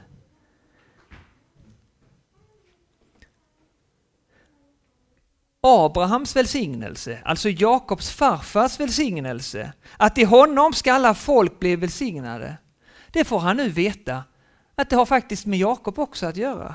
Abrahams 5.60 6.36
välsignelse, 6.36 7.18
alltså 7.24 7.48
Jakobs 7.48 8.10
farfars 8.10 8.80
välsignelse, 8.80 9.72
att 9.96 10.18
i 10.18 10.24
honom 10.24 10.72
ska 10.72 10.92
alla 10.92 11.14
folk 11.14 11.58
bli 11.58 11.76
välsignade, 11.76 12.56
det 13.12 13.24
får 13.24 13.38
han 13.38 13.56
nu 13.56 13.68
veta 13.68 14.24
att 14.74 14.90
det 14.90 14.96
har 14.96 15.06
faktiskt 15.06 15.46
med 15.46 15.58
Jakob 15.58 15.98
också 15.98 16.26
att 16.26 16.36
göra. 16.36 16.74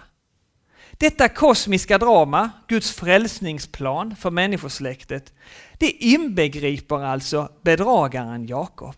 Detta 0.92 1.30
kosmiska 1.30 1.98
drama, 1.98 2.52
Guds 2.68 2.92
frälsningsplan 2.92 4.16
för 4.16 4.32
människosläktet, 4.32 5.34
det 5.78 5.90
inbegriper 5.90 7.04
alltså 7.04 7.50
bedragaren 7.62 8.48
Jakob. 8.48 8.96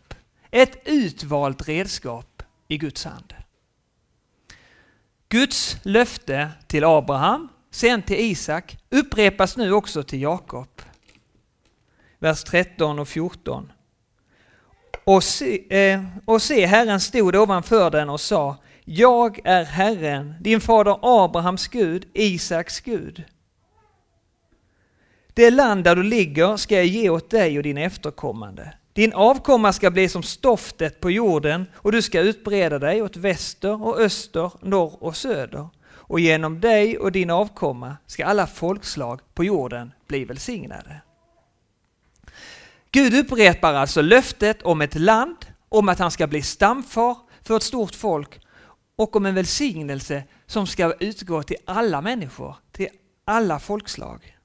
Ett 0.52 0.78
utvalt 0.86 1.68
redskap 1.68 2.44
i 2.68 2.78
Guds 2.78 3.06
hand. 3.06 3.34
Guds 5.30 5.78
löfte 5.84 6.50
till 6.68 6.84
Abraham, 6.84 7.50
sen 7.72 8.02
till 8.02 8.20
Isak, 8.20 8.78
upprepas 8.90 9.58
nu 9.58 9.72
också 9.72 10.04
till 10.04 10.22
Jakob. 10.22 10.82
Vers 12.20 12.44
13 12.44 13.00
och 13.00 13.08
14. 13.08 13.72
Och 15.06 15.24
se, 15.24 15.90
eh, 15.92 16.04
och 16.26 16.42
se, 16.42 16.66
Herren 16.66 17.00
stod 17.00 17.36
ovanför 17.36 17.92
den 17.92 18.10
och 18.10 18.22
sa, 18.22 18.58
jag 18.86 19.40
är 19.44 19.64
Herren, 19.64 20.36
din 20.42 20.62
fader 20.62 21.00
Abrahams 21.02 21.68
Gud, 21.68 22.06
Isaks 22.14 22.80
Gud. 22.80 23.24
Det 25.34 25.52
land 25.52 25.84
där 25.84 25.96
du 25.96 26.04
ligger 26.04 26.58
ska 26.58 26.76
jag 26.76 26.86
ge 26.86 27.10
åt 27.10 27.30
dig 27.30 27.58
och 27.58 27.64
din 27.64 27.78
efterkommande. 27.78 28.74
Din 28.94 29.14
avkomma 29.14 29.74
ska 29.74 29.92
bli 29.92 30.10
som 30.10 30.24
stoftet 30.24 31.00
på 31.00 31.12
jorden 31.12 31.66
och 31.76 31.92
du 31.92 32.02
ska 32.02 32.20
utbreda 32.20 32.80
dig 32.80 33.02
åt 33.02 33.18
väster 33.18 33.84
och 33.84 34.00
öster, 34.00 34.52
norr 34.62 35.04
och 35.04 35.16
söder. 35.16 35.68
Och 35.88 36.20
genom 36.20 36.60
dig 36.60 36.98
och 36.98 37.12
din 37.12 37.30
avkomma 37.30 37.98
ska 38.08 38.26
alla 38.26 38.48
folkslag 38.48 39.22
på 39.34 39.44
jorden 39.44 39.92
bli 40.08 40.26
välsignade. 40.26 41.02
Gud 42.96 43.14
upprepar 43.14 43.74
alltså 43.74 44.02
löftet 44.02 44.62
om 44.62 44.82
ett 44.82 44.96
land, 44.96 45.38
om 45.70 45.90
att 45.90 46.00
han 46.00 46.12
ska 46.12 46.28
bli 46.28 46.42
stamfar 46.42 47.18
för 47.44 47.58
ett 47.58 47.64
stort 47.64 47.96
folk 47.96 48.40
och 48.96 49.16
om 49.16 49.26
en 49.26 49.36
välsignelse 49.36 50.24
som 50.46 50.68
ska 50.68 50.94
utgå 51.00 51.44
till 51.44 51.58
alla 51.66 52.02
människor, 52.02 52.56
till 52.72 52.88
alla 53.26 53.60
folkslag. 53.60 54.38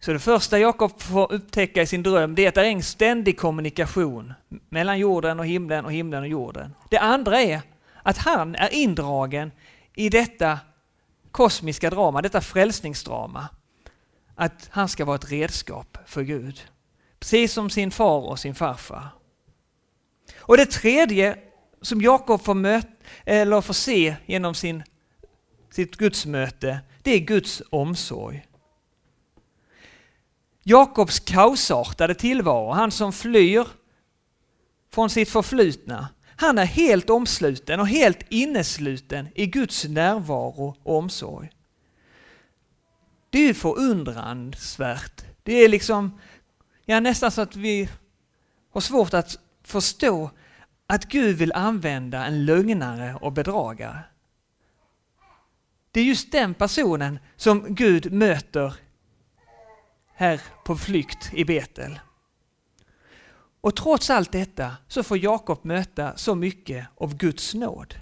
Så 0.00 0.12
det 0.12 0.18
första 0.18 0.58
Jakob 0.58 1.00
får 1.00 1.32
upptäcka 1.32 1.82
i 1.82 1.86
sin 1.86 2.02
dröm 2.02 2.34
det 2.34 2.44
är 2.44 2.48
att 2.48 2.54
det 2.54 2.60
är 2.60 2.64
en 2.64 2.82
ständig 2.82 3.38
kommunikation 3.38 4.32
mellan 4.68 4.98
jorden 4.98 5.38
och 5.38 5.46
himlen 5.46 5.84
och 5.84 5.92
himlen 5.92 6.22
och 6.22 6.28
jorden. 6.28 6.74
Det 6.90 6.98
andra 6.98 7.40
är 7.40 7.62
att 8.02 8.18
han 8.18 8.54
är 8.54 8.74
indragen 8.74 9.52
i 9.94 10.08
detta 10.08 10.58
kosmiska 11.30 11.90
drama, 11.90 12.22
detta 12.22 12.40
frälsningsdrama. 12.40 13.48
Att 14.42 14.68
han 14.70 14.88
ska 14.88 15.04
vara 15.04 15.16
ett 15.16 15.32
redskap 15.32 15.98
för 16.06 16.22
Gud. 16.22 16.60
Precis 17.18 17.52
som 17.52 17.70
sin 17.70 17.90
far 17.90 18.20
och 18.20 18.38
sin 18.38 18.54
farfar. 18.54 19.08
Och 20.36 20.56
det 20.56 20.66
tredje 20.66 21.38
som 21.82 22.02
Jakob 22.02 22.44
får, 22.44 22.54
möta, 22.54 22.88
eller 23.24 23.60
får 23.60 23.74
se 23.74 24.16
genom 24.26 24.54
sin, 24.54 24.82
sitt 25.70 25.96
gudsmöte, 25.96 26.80
det 27.02 27.10
är 27.10 27.18
Guds 27.18 27.62
omsorg. 27.70 28.46
Jakobs 30.62 31.20
kaosartade 31.20 32.14
tillvaro, 32.14 32.70
han 32.70 32.90
som 32.90 33.12
flyr 33.12 33.66
från 34.92 35.10
sitt 35.10 35.28
förflutna, 35.28 36.08
han 36.36 36.58
är 36.58 36.64
helt 36.66 37.10
omsluten 37.10 37.80
och 37.80 37.88
helt 37.88 38.26
innesluten 38.28 39.28
i 39.34 39.46
Guds 39.46 39.84
närvaro 39.84 40.76
och 40.82 40.96
omsorg. 40.96 41.50
Det 43.32 43.48
är 43.48 43.54
förundransvärt. 43.54 45.24
Det 45.42 45.52
är 45.52 45.68
liksom, 45.68 46.20
ja 46.84 47.00
nästan 47.00 47.30
så 47.30 47.40
att 47.40 47.56
vi 47.56 47.88
har 48.72 48.80
svårt 48.80 49.14
att 49.14 49.38
förstå 49.62 50.30
att 50.86 51.04
Gud 51.04 51.36
vill 51.36 51.52
använda 51.52 52.24
en 52.26 52.44
lögnare 52.44 53.14
och 53.20 53.32
bedragare. 53.32 53.98
Det 55.90 56.00
är 56.00 56.04
just 56.04 56.32
den 56.32 56.54
personen 56.54 57.18
som 57.36 57.74
Gud 57.74 58.12
möter 58.12 58.74
här 60.14 60.40
på 60.64 60.76
flykt 60.76 61.34
i 61.34 61.44
Betel. 61.44 62.00
Och 63.60 63.76
trots 63.76 64.10
allt 64.10 64.32
detta 64.32 64.76
så 64.88 65.02
får 65.02 65.18
Jakob 65.18 65.64
möta 65.64 66.16
så 66.16 66.34
mycket 66.34 66.86
av 66.96 67.16
Guds 67.16 67.54
nåd. 67.54 67.94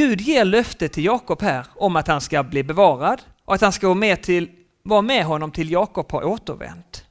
Gud 0.00 0.20
ger 0.20 0.44
löfte 0.44 0.88
till 0.88 1.04
Jakob 1.04 1.42
här 1.42 1.66
om 1.74 1.96
att 1.96 2.08
han 2.08 2.20
ska 2.20 2.42
bli 2.42 2.62
bevarad 2.62 3.22
och 3.44 3.54
att 3.54 3.60
han 3.60 3.72
ska 3.72 3.86
vara 3.86 3.98
med, 3.98 4.22
till, 4.22 4.50
vara 4.82 5.02
med 5.02 5.24
honom 5.24 5.50
till 5.50 5.70
Jakob 5.70 6.12
har 6.12 6.24
återvänt. 6.24 7.04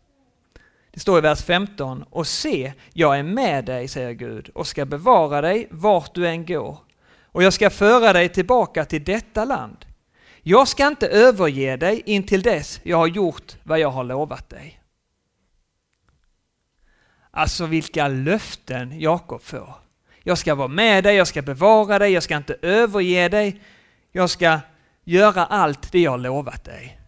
Det 0.91 0.99
står 0.99 1.17
i 1.17 1.21
vers 1.21 1.41
15, 1.43 2.03
och 2.09 2.27
se, 2.27 2.73
jag 2.93 3.19
är 3.19 3.23
med 3.23 3.65
dig, 3.65 3.87
säger 3.87 4.11
Gud, 4.11 4.49
och 4.49 4.67
ska 4.67 4.85
bevara 4.85 5.41
dig 5.41 5.67
vart 5.71 6.13
du 6.13 6.27
än 6.27 6.45
går. 6.45 6.77
Och 7.25 7.43
jag 7.43 7.53
ska 7.53 7.69
föra 7.69 8.13
dig 8.13 8.29
tillbaka 8.29 8.85
till 8.85 9.03
detta 9.03 9.45
land. 9.45 9.85
Jag 10.41 10.67
ska 10.67 10.87
inte 10.87 11.07
överge 11.07 11.77
dig 11.77 12.01
intill 12.05 12.41
dess 12.41 12.79
jag 12.83 12.97
har 12.97 13.07
gjort 13.07 13.57
vad 13.63 13.79
jag 13.79 13.91
har 13.91 14.03
lovat 14.03 14.49
dig. 14.49 14.81
Alltså 17.31 17.65
vilka 17.65 18.07
löften 18.07 18.99
Jakob 18.99 19.41
får. 19.41 19.88
Jag 20.29 20.37
ska 20.37 20.55
vara 20.55 20.67
med 20.67 21.03
dig, 21.03 21.15
jag 21.15 21.27
ska 21.27 21.41
bevara 21.41 21.99
dig, 21.99 22.11
jag 22.11 22.23
ska 22.23 22.37
inte 22.37 22.57
överge 22.61 23.29
dig. 23.29 23.61
Jag 24.11 24.29
ska 24.29 24.59
göra 25.03 25.45
allt 25.45 25.91
det 25.91 25.99
jag 25.99 26.11
har 26.11 26.17
lovat 26.17 26.63
dig. 26.63 26.99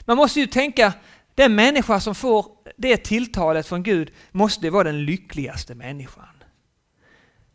Man 0.00 0.16
måste 0.16 0.40
ju 0.40 0.46
tänka, 0.46 0.92
den 1.34 1.54
människa 1.54 2.00
som 2.00 2.14
får 2.14 2.46
det 2.76 2.96
tilltalet 2.96 3.66
från 3.66 3.82
Gud 3.82 4.12
måste 4.30 4.70
vara 4.70 4.84
den 4.84 5.04
lyckligaste 5.04 5.74
människan. 5.74 6.44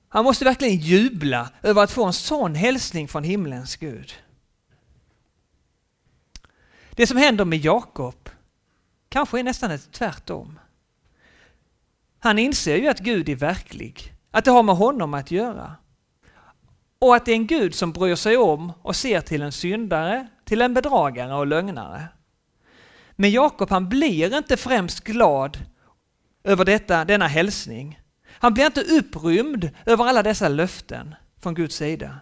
Han 0.10 0.24
måste 0.24 0.46
verkligen 0.46 0.76
jubla 0.76 1.50
över 1.62 1.84
att 1.84 1.92
få 1.92 2.06
en 2.06 2.14
sån 2.14 2.56
hälsning 2.56 3.08
från 3.08 3.24
himlens 3.24 3.76
Gud. 3.76 4.14
Det 6.92 7.08
som 7.08 7.18
händer 7.18 7.46
med 7.46 7.60
Jakob 7.60 8.30
kanske 9.10 9.40
är 9.40 9.44
nästan 9.44 9.72
ett 9.72 9.92
tvärtom. 9.92 10.60
Han 12.20 12.40
inser 12.40 12.76
ju 12.76 12.88
att 12.88 13.00
Gud 13.00 13.30
är 13.30 13.36
verklig, 13.36 14.14
att 14.32 14.46
det 14.46 14.52
har 14.52 14.64
med 14.64 14.76
honom 14.76 15.14
att 15.14 15.32
göra. 15.32 15.76
Och 17.00 17.16
att 17.16 17.26
det 17.26 17.32
är 17.32 17.36
en 17.36 17.48
Gud 17.48 17.76
som 17.76 17.92
bryr 17.92 18.16
sig 18.16 18.38
om 18.38 18.74
och 18.82 18.96
ser 18.96 19.22
till 19.22 19.42
en 19.42 19.52
syndare, 19.52 20.28
till 20.46 20.62
en 20.62 20.74
bedragare 20.74 21.36
och 21.36 21.48
lögnare. 21.48 22.08
Men 23.12 23.32
Jakob 23.32 23.70
han 23.70 23.90
blir 23.90 24.38
inte 24.38 24.58
främst 24.58 25.00
glad 25.00 25.58
över 26.44 26.66
detta, 26.66 27.06
denna 27.06 27.28
hälsning. 27.28 28.00
Han 28.28 28.54
blir 28.54 28.66
inte 28.66 28.82
upprymd 28.82 29.70
över 29.86 30.06
alla 30.06 30.24
dessa 30.24 30.48
löften 30.48 31.16
från 31.40 31.54
Guds 31.54 31.76
sida. 31.76 32.20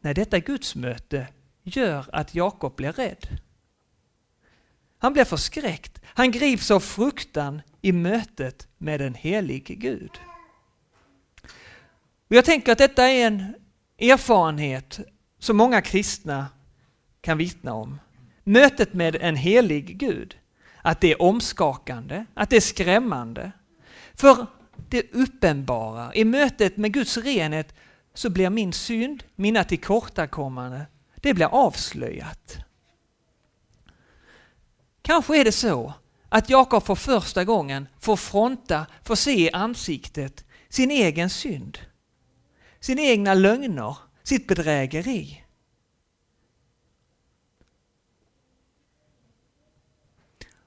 Nej, 0.00 0.14
detta 0.14 0.38
gudsmöte 0.38 1.26
gör 1.62 2.04
att 2.12 2.34
Jakob 2.34 2.76
blir 2.76 2.92
rädd. 2.92 3.26
Han 4.98 5.12
blir 5.12 5.24
förskräckt. 5.24 6.00
Han 6.04 6.30
grips 6.30 6.70
av 6.70 6.80
fruktan 6.80 7.62
i 7.80 7.92
mötet 7.92 8.68
med 8.78 9.00
en 9.00 9.14
helig 9.14 9.80
Gud. 9.80 10.10
Och 12.30 12.36
jag 12.36 12.44
tänker 12.44 12.72
att 12.72 12.78
detta 12.78 13.08
är 13.08 13.26
en 13.26 13.54
erfarenhet 13.98 15.00
som 15.38 15.56
många 15.56 15.80
kristna 15.80 16.46
kan 17.20 17.38
vittna 17.38 17.74
om. 17.74 18.00
Mötet 18.44 18.94
med 18.94 19.16
en 19.16 19.36
helig 19.36 19.98
Gud. 19.98 20.36
Att 20.82 21.00
det 21.00 21.12
är 21.12 21.22
omskakande, 21.22 22.24
att 22.34 22.50
det 22.50 22.56
är 22.56 22.60
skrämmande. 22.60 23.52
För 24.14 24.46
det 24.88 25.14
uppenbara, 25.14 26.14
i 26.14 26.24
mötet 26.24 26.76
med 26.76 26.92
Guds 26.92 27.16
renhet 27.16 27.74
så 28.14 28.30
blir 28.30 28.50
min 28.50 28.72
synd, 28.72 29.22
mina 29.36 29.64
tillkortakommanden, 29.64 30.82
det 31.16 31.34
blir 31.34 31.46
avslöjat. 31.46 32.56
Kanske 35.02 35.40
är 35.40 35.44
det 35.44 35.52
så 35.52 35.94
att 36.28 36.50
Jakob 36.50 36.82
för 36.82 36.94
första 36.94 37.44
gången 37.44 37.88
får 38.00 38.16
fronta, 38.16 38.86
får 39.02 39.14
se 39.14 39.32
i 39.32 39.50
ansiktet 39.50 40.44
sin 40.68 40.90
egen 40.90 41.30
synd, 41.30 41.78
sina 42.80 43.02
egna 43.02 43.34
lögner, 43.34 43.96
sitt 44.22 44.46
bedrägeri. 44.46 45.44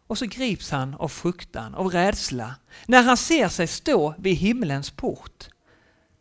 Och 0.08 0.18
så 0.18 0.26
grips 0.26 0.72
han 0.72 0.94
av 0.94 1.08
fruktan, 1.08 1.76
av 1.76 1.88
rädsla, 1.88 2.56
när 2.86 3.04
han 3.04 3.18
ser 3.18 3.48
sig 3.48 3.68
stå 3.68 4.16
vid 4.18 4.36
himlens 4.36 4.92
port. 4.92 5.50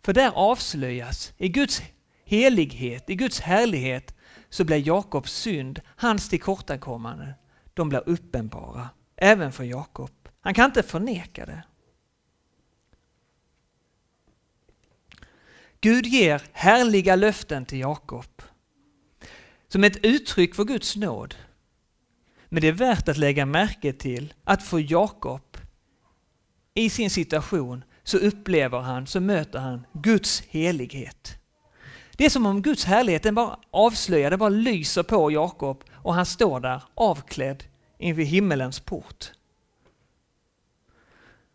För 0.02 0.12
där 0.12 0.32
avslöjas, 0.34 1.32
i 1.36 1.48
Guds 1.48 1.82
helighet, 2.24 3.10
i 3.10 3.14
Guds 3.14 3.40
härlighet, 3.40 4.14
så 4.50 4.64
blir 4.64 4.86
Jakobs 4.86 5.32
synd, 5.32 5.80
hans 5.96 6.28
tillkortakommande, 6.28 7.34
de 7.74 7.88
blir 7.88 8.08
uppenbara, 8.08 8.88
även 9.16 9.52
för 9.52 9.64
Jakob. 9.64 10.10
Han 10.40 10.54
kan 10.54 10.64
inte 10.64 10.82
förneka 10.82 11.46
det. 11.46 11.62
Gud 15.82 16.06
ger 16.06 16.42
härliga 16.52 17.16
löften 17.16 17.64
till 17.64 17.78
Jakob 17.80 18.42
som 19.68 19.84
ett 19.84 20.04
uttryck 20.04 20.54
för 20.54 20.64
Guds 20.64 20.96
nåd. 20.96 21.34
Men 22.48 22.60
det 22.60 22.68
är 22.68 22.72
värt 22.72 23.08
att 23.08 23.16
lägga 23.16 23.46
märke 23.46 23.92
till 23.92 24.34
att 24.44 24.62
för 24.62 24.92
Jakob 24.92 25.56
i 26.74 26.90
sin 26.90 27.10
situation 27.10 27.84
så 28.02 28.18
upplever 28.18 28.78
han, 28.78 29.06
så 29.06 29.20
möter 29.20 29.58
han 29.58 29.86
Guds 29.92 30.42
helighet. 30.48 31.36
Det 32.16 32.24
är 32.24 32.30
som 32.30 32.46
om 32.46 32.62
Guds 32.62 32.84
härlighet 32.84 33.22
den 33.22 33.34
bara 33.34 33.58
avslöjar, 33.70 34.30
den 34.30 34.38
bara 34.38 34.48
lyser 34.48 35.02
på 35.02 35.30
Jakob 35.30 35.84
och 35.92 36.14
han 36.14 36.26
står 36.26 36.60
där 36.60 36.82
avklädd 36.94 37.64
inför 37.98 38.22
himmelens 38.22 38.80
port. 38.80 39.32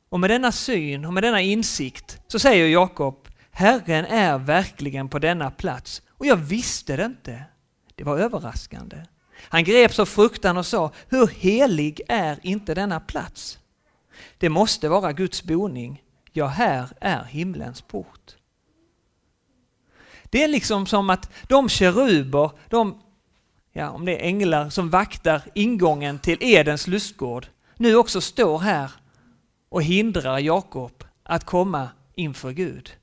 Och 0.09 0.19
med 0.19 0.29
denna 0.29 0.51
syn 0.51 1.05
och 1.05 1.13
med 1.13 1.23
denna 1.23 1.41
insikt 1.41 2.19
så 2.27 2.39
säger 2.39 2.67
Jakob, 2.67 3.26
Herren 3.57 4.05
är 4.05 4.37
verkligen 4.37 5.09
på 5.09 5.19
denna 5.19 5.51
plats 5.51 6.01
och 6.09 6.25
jag 6.25 6.35
visste 6.35 6.95
det 6.95 7.05
inte. 7.05 7.43
Det 7.95 8.03
var 8.03 8.17
överraskande. 8.17 8.97
Han 9.39 9.63
greps 9.63 9.99
av 9.99 10.05
fruktan 10.05 10.57
och 10.57 10.65
sa, 10.65 10.91
hur 11.07 11.27
helig 11.27 12.01
är 12.07 12.39
inte 12.41 12.73
denna 12.73 12.99
plats? 12.99 13.59
Det 14.37 14.49
måste 14.49 14.89
vara 14.89 15.13
Guds 15.13 15.43
boning, 15.43 16.03
ja 16.31 16.47
här 16.47 16.87
är 17.01 17.23
himlens 17.23 17.81
port. 17.81 18.35
Det 20.23 20.43
är 20.43 20.47
liksom 20.47 20.85
som 20.85 21.09
att 21.09 21.31
de 21.47 21.69
keruber, 21.69 22.51
de, 22.69 23.01
ja, 23.71 23.89
om 23.89 24.05
det 24.05 24.21
är 24.21 24.27
änglar 24.27 24.69
som 24.69 24.89
vaktar 24.89 25.41
ingången 25.53 26.19
till 26.19 26.37
Edens 26.41 26.87
lustgård, 26.87 27.47
nu 27.75 27.95
också 27.95 28.21
står 28.21 28.59
här 28.59 28.91
och 29.69 29.83
hindrar 29.83 30.39
Jakob 30.39 31.03
att 31.23 31.43
komma 31.43 31.89
inför 32.15 32.51
Gud 32.51 32.97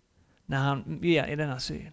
när 0.46 0.58
han 0.58 0.98
ger 1.02 1.26
i 1.26 1.36
denna 1.36 1.60
syn. 1.60 1.92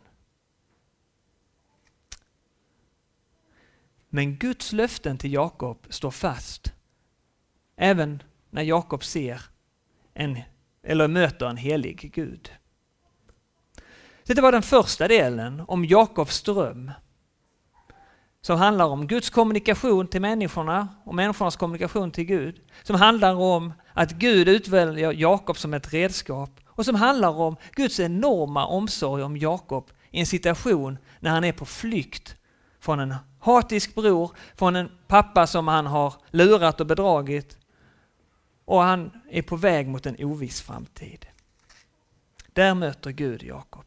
Men 4.10 4.36
Guds 4.36 4.74
löften 4.74 5.18
till 5.18 5.34
Jakob 5.34 5.88
står 5.90 6.12
fast. 6.12 6.74
Även 7.76 8.24
när 8.50 8.62
Jakob 8.62 9.04
ser 9.04 9.42
en, 10.14 10.40
eller 10.84 11.08
möter 11.08 11.46
en 11.46 11.58
helig 11.58 12.12
Gud. 12.14 12.52
Detta 14.26 14.42
var 14.42 14.52
den 14.52 14.62
första 14.62 15.08
delen 15.08 15.64
om 15.68 15.86
Jakobs 15.86 16.44
dröm. 16.44 16.92
Som 18.42 18.58
handlar 18.58 18.86
om 18.86 19.08
Guds 19.08 19.30
kommunikation 19.30 20.08
till 20.08 20.22
människorna 20.22 20.88
och 21.04 21.16
människornas 21.16 21.56
kommunikation 21.56 22.12
till 22.12 22.24
Gud. 22.24 22.62
Som 22.84 22.96
handlar 22.96 23.36
om 23.36 23.74
att 23.94 24.12
Gud 24.12 24.48
utväljer 24.48 25.12
Jakob 25.12 25.58
som 25.58 25.74
ett 25.74 25.94
redskap 25.94 26.60
och 26.76 26.86
som 26.86 26.96
handlar 26.96 27.30
om 27.30 27.56
Guds 27.72 28.00
enorma 28.00 28.66
omsorg 28.66 29.24
om 29.24 29.38
Jakob 29.38 29.92
i 30.12 30.20
en 30.20 30.26
situation 30.26 30.98
när 31.20 31.32
han 31.32 31.44
är 31.44 31.52
på 31.52 31.66
flykt 31.66 32.36
från 32.80 33.00
en 33.00 33.16
hatisk 33.40 33.96
bror, 33.96 34.32
från 34.56 34.76
en 34.76 34.92
pappa 35.08 35.48
som 35.48 35.68
han 35.68 35.86
har 35.86 36.14
lurat 36.30 36.80
och 36.80 36.88
bedragit 36.88 37.58
och 38.66 38.82
han 38.82 39.12
är 39.30 39.42
på 39.42 39.56
väg 39.56 39.88
mot 39.88 40.06
en 40.06 40.16
oviss 40.26 40.62
framtid. 40.62 41.26
Där 42.54 42.74
möter 42.74 43.12
Gud 43.12 43.44
Jakob. 43.44 43.86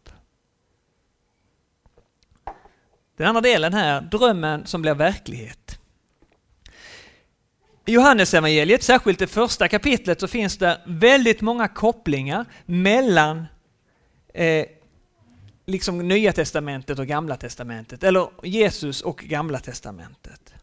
Den 3.16 3.26
andra 3.26 3.40
delen 3.40 3.74
här, 3.74 4.00
drömmen 4.00 4.66
som 4.66 4.82
blir 4.82 4.94
verklighet. 4.94 5.78
I 7.86 7.92
Johannesevangeliet, 7.92 8.82
särskilt 8.82 9.18
det 9.18 9.26
första 9.26 9.68
kapitlet, 9.68 10.20
så 10.20 10.28
finns 10.28 10.58
det 10.58 10.80
väldigt 10.86 11.40
många 11.40 11.68
kopplingar 11.68 12.46
mellan 12.66 13.46
eh, 14.34 14.66
liksom 15.66 16.08
Nya 16.08 16.32
Testamentet 16.32 16.98
och 16.98 17.06
Gamla 17.06 17.36
Testamentet, 17.36 18.04
eller 18.04 18.28
Jesus 18.42 19.02
och 19.02 19.18
Gamla 19.18 19.58
Testamentet. 19.58 20.54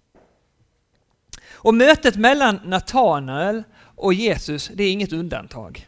Och 1.51 1.73
mötet 1.73 2.15
mellan 2.15 2.59
Natanael 2.65 3.63
och 3.79 4.13
Jesus, 4.13 4.71
det 4.73 4.83
är 4.83 4.91
inget 4.91 5.13
undantag. 5.13 5.87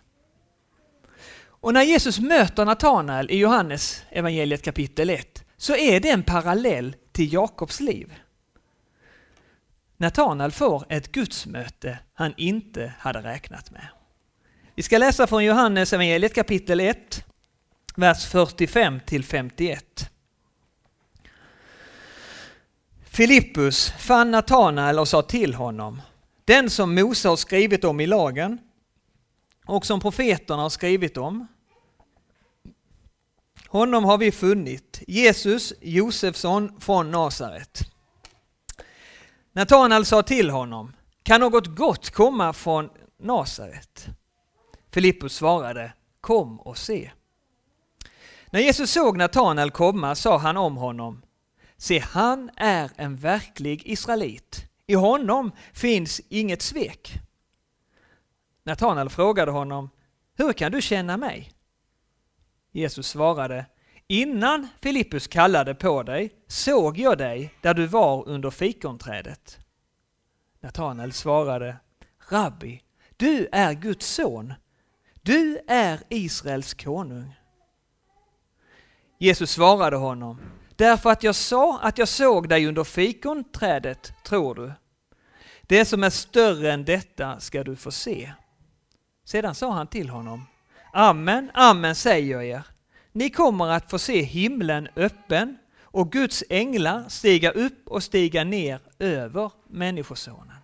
Och 1.46 1.74
när 1.74 1.84
Jesus 1.84 2.19
möter 2.19 2.65
Natanael 2.65 3.32
i 3.32 3.38
Johannes 3.38 4.04
evangeliet 4.10 4.62
kapitel 4.62 5.10
1 5.10 5.43
så 5.58 5.76
är 5.76 6.00
det 6.00 6.10
en 6.10 6.24
parallell 6.24 6.96
till 7.12 7.34
Jakobs 7.34 7.80
liv. 7.80 8.13
Natanael 9.97 10.51
får 10.51 10.86
ett 10.89 11.12
gudsmöte 11.12 11.99
han 12.13 12.34
inte 12.38 12.93
hade 12.99 13.19
räknat 13.19 13.71
med. 13.71 13.88
Vi 14.75 14.84
ska 14.84 14.97
läsa 14.97 15.27
från 15.27 15.45
Johannes 15.45 15.93
evangeliet 15.93 16.36
kapitel 16.36 16.79
1, 16.79 17.25
vers 17.95 18.25
45 18.25 18.99
till 19.06 19.23
51. 19.23 20.10
Filippus 23.03 23.89
fann 23.89 24.32
Natanael 24.32 24.99
och 24.99 25.08
sa 25.08 25.21
till 25.21 25.53
honom, 25.53 26.01
den 26.45 26.69
som 26.69 26.95
Mose 26.95 27.29
har 27.29 27.36
skrivit 27.36 27.84
om 27.84 27.99
i 27.99 28.08
lagen 28.08 28.60
och 29.65 29.86
som 29.86 29.99
profeterna 29.99 30.62
har 30.62 30.69
skrivit 30.69 31.17
om. 31.17 31.47
Honom 33.67 34.03
har 34.03 34.17
vi 34.17 34.32
funnit, 34.32 35.01
Jesus 35.08 35.73
Josefsson 35.82 36.79
från 36.79 37.12
Nasaret. 37.12 37.92
Natanael 39.56 40.06
sa 40.06 40.24
till 40.24 40.50
honom, 40.50 40.94
kan 41.24 41.42
något 41.42 41.68
gott 41.68 42.10
komma 42.10 42.54
från 42.54 42.89
Nasaret? 43.20 44.08
Filippus 44.92 45.36
svarade, 45.36 45.94
kom 46.22 46.60
och 46.60 46.78
se. 46.78 47.12
När 48.52 48.60
Jesus 48.60 48.92
såg 48.92 49.18
Natanael 49.18 49.72
komma 49.72 50.16
sa 50.16 50.38
han 50.38 50.58
om 50.58 50.78
honom, 50.78 51.22
se 51.78 52.00
han 52.00 52.50
är 52.56 52.92
en 52.96 53.16
verklig 53.16 53.82
israelit. 53.86 54.66
I 54.88 54.94
honom 54.94 55.52
finns 55.74 56.22
inget 56.30 56.62
svek. 56.62 57.13
Natanael 58.63 59.10
frågade 59.10 59.52
honom, 59.52 59.89
hur 60.38 60.54
kan 60.54 60.72
du 60.72 60.82
känna 60.82 61.18
mig? 61.18 61.52
Jesus 62.72 63.08
svarade, 63.08 63.66
innan 64.13 64.67
Filippus 64.82 65.28
kallade 65.28 65.76
på 65.76 66.04
dig 66.04 66.34
såg 66.47 66.97
jag 66.97 67.17
dig 67.17 67.54
där 67.62 67.73
du 67.73 67.88
var 67.88 68.28
under 68.28 68.49
fikonträdet. 68.49 69.60
Natanael 70.62 71.13
svarade, 71.13 71.78
Rabbi, 72.30 72.82
du 73.17 73.47
är 73.52 73.73
Guds 73.73 74.08
son. 74.08 74.54
Du 75.21 75.60
är 75.67 75.99
Israels 76.10 76.73
konung. 76.73 77.36
Jesus 79.17 79.52
svarade 79.52 79.97
honom, 79.97 80.39
Därför 80.76 81.10
att 81.10 81.23
jag 81.23 81.36
sa 81.36 81.80
att 81.80 81.97
jag 81.97 82.08
såg 82.08 82.49
dig 82.49 82.67
under 82.67 82.84
fikonträdet, 82.84 84.13
tror 84.23 84.56
du. 84.56 84.71
Det 85.62 85.86
som 85.86 86.04
är 86.04 86.10
större 86.10 86.71
än 86.71 86.86
detta 86.86 87.39
ska 87.39 87.63
du 87.63 87.76
få 87.76 87.91
se. 87.91 88.34
Sedan 89.26 89.56
sa 89.56 89.71
han 89.71 89.88
till 89.88 90.10
honom, 90.10 90.45
Amen, 90.93 91.52
amen 91.54 91.95
säger 91.95 92.32
jag 92.32 92.45
er. 92.45 92.72
Ni 93.15 93.30
kommer 93.30 93.67
att 93.67 93.89
få 93.89 93.99
se 93.99 94.21
himlen 94.21 94.88
öppen 94.95 95.58
och 95.82 96.12
Guds 96.12 96.43
änglar 96.49 97.10
stiga 97.10 97.52
upp 97.52 97.88
och 97.88 98.04
stiga 98.04 98.43
ner 98.43 98.80
över 98.99 99.52
Människosonen. 99.67 100.58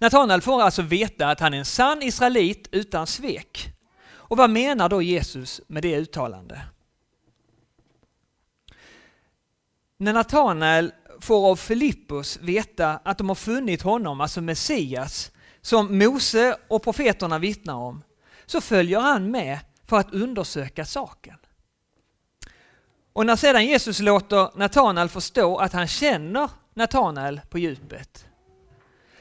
Natanael 0.00 0.42
får 0.42 0.62
alltså 0.62 0.82
veta 0.82 1.28
att 1.28 1.40
han 1.40 1.54
är 1.54 1.58
en 1.58 1.64
sann 1.64 2.02
israelit 2.02 2.68
utan 2.72 3.06
svek. 3.06 3.68
Och 4.10 4.36
vad 4.36 4.50
menar 4.50 4.88
då 4.88 5.02
Jesus 5.02 5.60
med 5.66 5.82
det 5.82 5.96
uttalandet? 5.96 6.58
När 9.96 10.12
Natanael 10.12 10.92
får 11.20 11.50
av 11.50 11.56
Filippus 11.56 12.38
veta 12.42 13.00
att 13.04 13.18
de 13.18 13.28
har 13.28 13.34
funnit 13.34 13.82
honom, 13.82 14.20
alltså 14.20 14.40
Messias, 14.40 15.30
som 15.60 15.98
Mose 15.98 16.56
och 16.68 16.82
profeterna 16.82 17.38
vittnar 17.38 17.74
om, 17.74 18.02
så 18.46 18.60
följer 18.60 19.00
han 19.00 19.30
med 19.30 19.58
för 19.86 19.96
att 19.96 20.14
undersöka 20.14 20.84
saken. 20.84 21.36
Och 23.12 23.26
när 23.26 23.36
sedan 23.36 23.66
Jesus 23.66 24.00
låter 24.00 24.58
Natanael 24.58 25.08
förstå 25.08 25.56
att 25.56 25.72
han 25.72 25.86
känner 25.86 26.50
Natanael 26.74 27.40
på 27.50 27.58
djupet, 27.58 28.26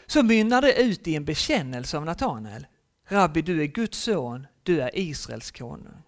så 0.05 0.23
mynnar 0.23 0.62
det 0.62 0.73
ut 0.73 1.07
i 1.07 1.15
en 1.15 1.25
bekännelse 1.25 1.97
av 1.97 2.05
Natanael. 2.05 2.67
Rabbi, 3.07 3.41
du 3.41 3.62
är 3.62 3.65
Guds 3.65 3.97
son, 3.97 4.47
du 4.63 4.81
är 4.81 4.99
Israels 4.99 5.51
konung. 5.51 6.03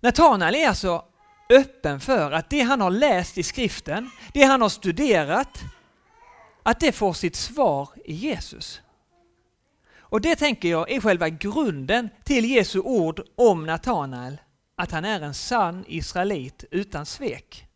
Natanael 0.00 0.54
är 0.54 0.68
alltså 0.68 1.04
öppen 1.50 2.00
för 2.00 2.32
att 2.32 2.50
det 2.50 2.60
han 2.60 2.80
har 2.80 2.90
läst 2.90 3.38
i 3.38 3.42
skriften, 3.42 4.10
det 4.32 4.42
han 4.42 4.62
har 4.62 4.68
studerat, 4.68 5.62
att 6.62 6.80
det 6.80 6.92
får 6.92 7.12
sitt 7.12 7.36
svar 7.36 7.88
i 8.04 8.14
Jesus. 8.14 8.80
Och 10.14 10.20
det 10.20 10.36
tänker 10.36 10.68
jag 10.68 10.90
är 10.90 11.00
själva 11.00 11.28
grunden 11.28 12.08
till 12.24 12.44
Jesu 12.44 12.80
ord 12.80 13.20
om 13.36 13.66
Natanael, 13.66 14.40
att 14.76 14.90
han 14.90 15.04
är 15.04 15.20
en 15.20 15.34
sann 15.34 15.84
israelit 15.88 16.64
utan 16.70 17.06
svek. 17.06 17.66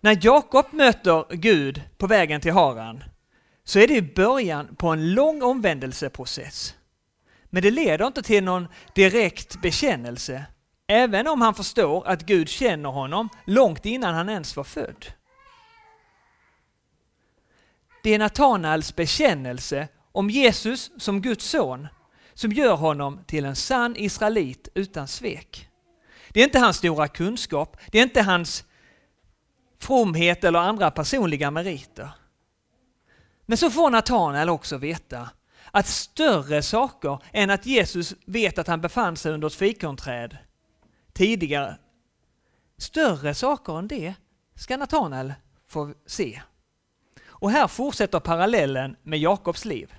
När 0.00 0.18
Jakob 0.22 0.66
möter 0.70 1.24
Gud 1.30 1.82
på 1.98 2.06
vägen 2.06 2.40
till 2.40 2.52
Haran 2.52 3.04
så 3.64 3.78
är 3.78 3.88
det 3.88 4.14
början 4.14 4.76
på 4.76 4.88
en 4.88 5.14
lång 5.14 5.42
omvändelseprocess. 5.42 6.74
Men 7.44 7.62
det 7.62 7.70
leder 7.70 8.06
inte 8.06 8.22
till 8.22 8.44
någon 8.44 8.68
direkt 8.94 9.62
bekännelse, 9.62 10.44
även 10.86 11.26
om 11.26 11.40
han 11.40 11.54
förstår 11.54 12.06
att 12.06 12.22
Gud 12.26 12.48
känner 12.48 12.88
honom 12.88 13.28
långt 13.44 13.86
innan 13.86 14.14
han 14.14 14.28
ens 14.28 14.56
var 14.56 14.64
född. 14.64 15.06
Det 18.04 18.14
är 18.14 18.18
Natanaels 18.18 18.96
bekännelse 18.96 19.88
om 20.12 20.30
Jesus 20.30 20.90
som 20.98 21.22
Guds 21.22 21.44
son 21.44 21.88
som 22.34 22.52
gör 22.52 22.76
honom 22.76 23.20
till 23.26 23.44
en 23.44 23.56
sann 23.56 23.96
israelit 23.96 24.68
utan 24.74 25.08
svek. 25.08 25.68
Det 26.28 26.40
är 26.40 26.44
inte 26.44 26.58
hans 26.58 26.76
stora 26.76 27.08
kunskap, 27.08 27.76
det 27.90 27.98
är 27.98 28.02
inte 28.02 28.22
hans 28.22 28.64
fromhet 29.78 30.44
eller 30.44 30.58
andra 30.58 30.90
personliga 30.90 31.50
meriter. 31.50 32.10
Men 33.46 33.58
så 33.58 33.70
får 33.70 33.90
Natanael 33.90 34.48
också 34.48 34.76
veta 34.76 35.30
att 35.70 35.86
större 35.86 36.62
saker 36.62 37.18
än 37.32 37.50
att 37.50 37.66
Jesus 37.66 38.14
vet 38.26 38.58
att 38.58 38.68
han 38.68 38.80
befann 38.80 39.16
sig 39.16 39.32
under 39.32 39.46
ett 39.46 39.54
fikonträd 39.54 40.36
tidigare, 41.12 41.76
större 42.78 43.34
saker 43.34 43.78
än 43.78 43.88
det 43.88 44.14
ska 44.54 44.76
Natanael 44.76 45.34
få 45.68 45.94
se. 46.06 46.42
Och 47.36 47.50
här 47.50 47.68
fortsätter 47.68 48.20
parallellen 48.20 48.96
med 49.02 49.18
Jakobs 49.18 49.64
liv. 49.64 49.94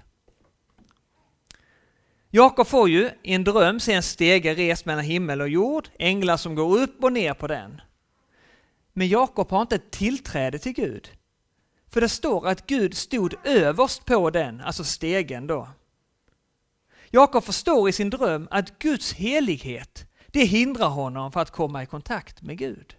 Jakob 2.29 2.67
får 2.67 2.89
ju 2.89 3.09
i 3.23 3.33
en 3.33 3.43
dröm 3.43 3.79
se 3.79 3.93
en 3.93 4.03
stege 4.03 4.53
rest 4.53 4.85
mellan 4.85 5.03
himmel 5.03 5.41
och 5.41 5.49
jord, 5.49 5.89
änglar 5.99 6.37
som 6.37 6.55
går 6.55 6.77
upp 6.77 7.03
och 7.03 7.13
ner 7.13 7.33
på 7.33 7.47
den. 7.47 7.81
Men 8.93 9.07
Jakob 9.07 9.51
har 9.51 9.61
inte 9.61 9.79
tillträde 9.79 10.59
till 10.59 10.73
Gud. 10.73 11.09
För 11.89 12.01
det 12.01 12.09
står 12.09 12.47
att 12.47 12.67
Gud 12.67 12.97
stod 12.97 13.33
överst 13.43 14.05
på 14.05 14.29
den, 14.29 14.61
alltså 14.61 14.83
stegen 14.83 15.47
då. 15.47 15.69
Jakob 17.09 17.43
förstår 17.43 17.89
i 17.89 17.91
sin 17.91 18.09
dröm 18.09 18.47
att 18.51 18.79
Guds 18.79 19.13
helighet, 19.13 20.07
det 20.27 20.45
hindrar 20.45 20.89
honom 20.89 21.31
för 21.31 21.39
att 21.39 21.51
komma 21.51 21.83
i 21.83 21.85
kontakt 21.85 22.41
med 22.41 22.57
Gud. 22.57 22.95